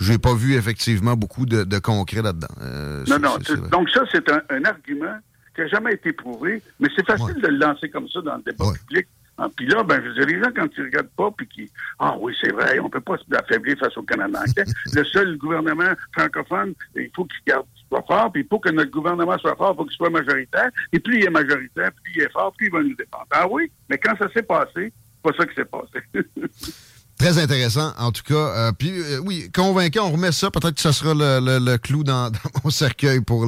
[0.00, 2.48] Je n'ai pas vu effectivement beaucoup de, concret là-dedans.
[2.62, 3.36] Euh, non, non.
[3.70, 5.18] Donc ça, c'est un, argument
[5.54, 8.42] qui n'a jamais été prouvé, mais c'est facile de le lancer comme ça dans le
[8.42, 9.06] débat public.
[9.42, 11.70] Ah, puis là, ben, je veux dire, les gens, quand ils regardent pas, puis qui,
[11.98, 14.40] ah oui, c'est vrai, on peut pas s'affaiblir face au Canada
[14.92, 19.38] le seul gouvernement francophone, il faut qu'il garde soit fort, puis pour que notre gouvernement
[19.38, 20.68] soit fort, il faut qu'il soit majoritaire.
[20.92, 23.26] Et plus il est majoritaire, plus il est fort, plus il va nous défendre.
[23.30, 26.04] Ah oui, mais quand ça s'est passé, c'est pas ça qui s'est passé.
[27.20, 28.34] Très intéressant, en tout cas.
[28.34, 30.50] Euh, puis euh, oui, convaincant, on remet ça.
[30.50, 32.32] Peut-être que ce sera le, clou dans,
[32.64, 33.44] mon cercueil pour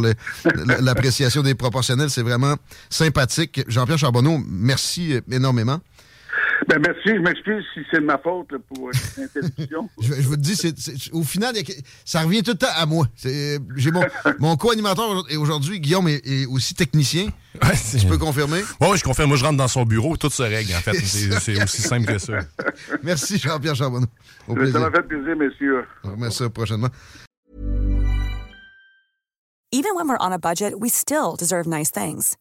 [0.79, 2.11] l'appréciation des proportionnels.
[2.11, 2.57] C'est vraiment
[2.91, 3.63] sympathique.
[3.69, 5.81] Jean-Pierre Charbonneau, merci énormément.
[6.69, 9.89] Ben merci, je m'excuse si c'est de ma faute pour l'interruption.
[10.01, 10.57] je, je, vous dis,
[11.13, 11.55] au final,
[12.05, 13.07] ça revient tout le temps à moi.
[13.25, 14.05] J'ai mon,
[14.39, 17.29] mon co-animateur aujourd'hui, Guillaume, est, aussi technicien.
[18.01, 18.63] tu peux confirmer?
[18.81, 19.29] Oui, je confirme.
[19.29, 20.95] Moi, je rentre dans son bureau, tout se règle, en fait.
[21.03, 22.41] C'est aussi simple que ça.
[23.03, 24.07] Merci, Jean-Pierre Charbonneau.
[24.47, 25.85] Ça m'a fait plaisir, messieurs.
[26.05, 26.91] On remet ça prochainement.
[29.75, 32.37] Even when we're on a budget, we still deserve nice things.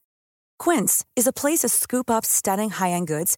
[0.59, 3.37] Quince is a place to scoop up stunning high-end goods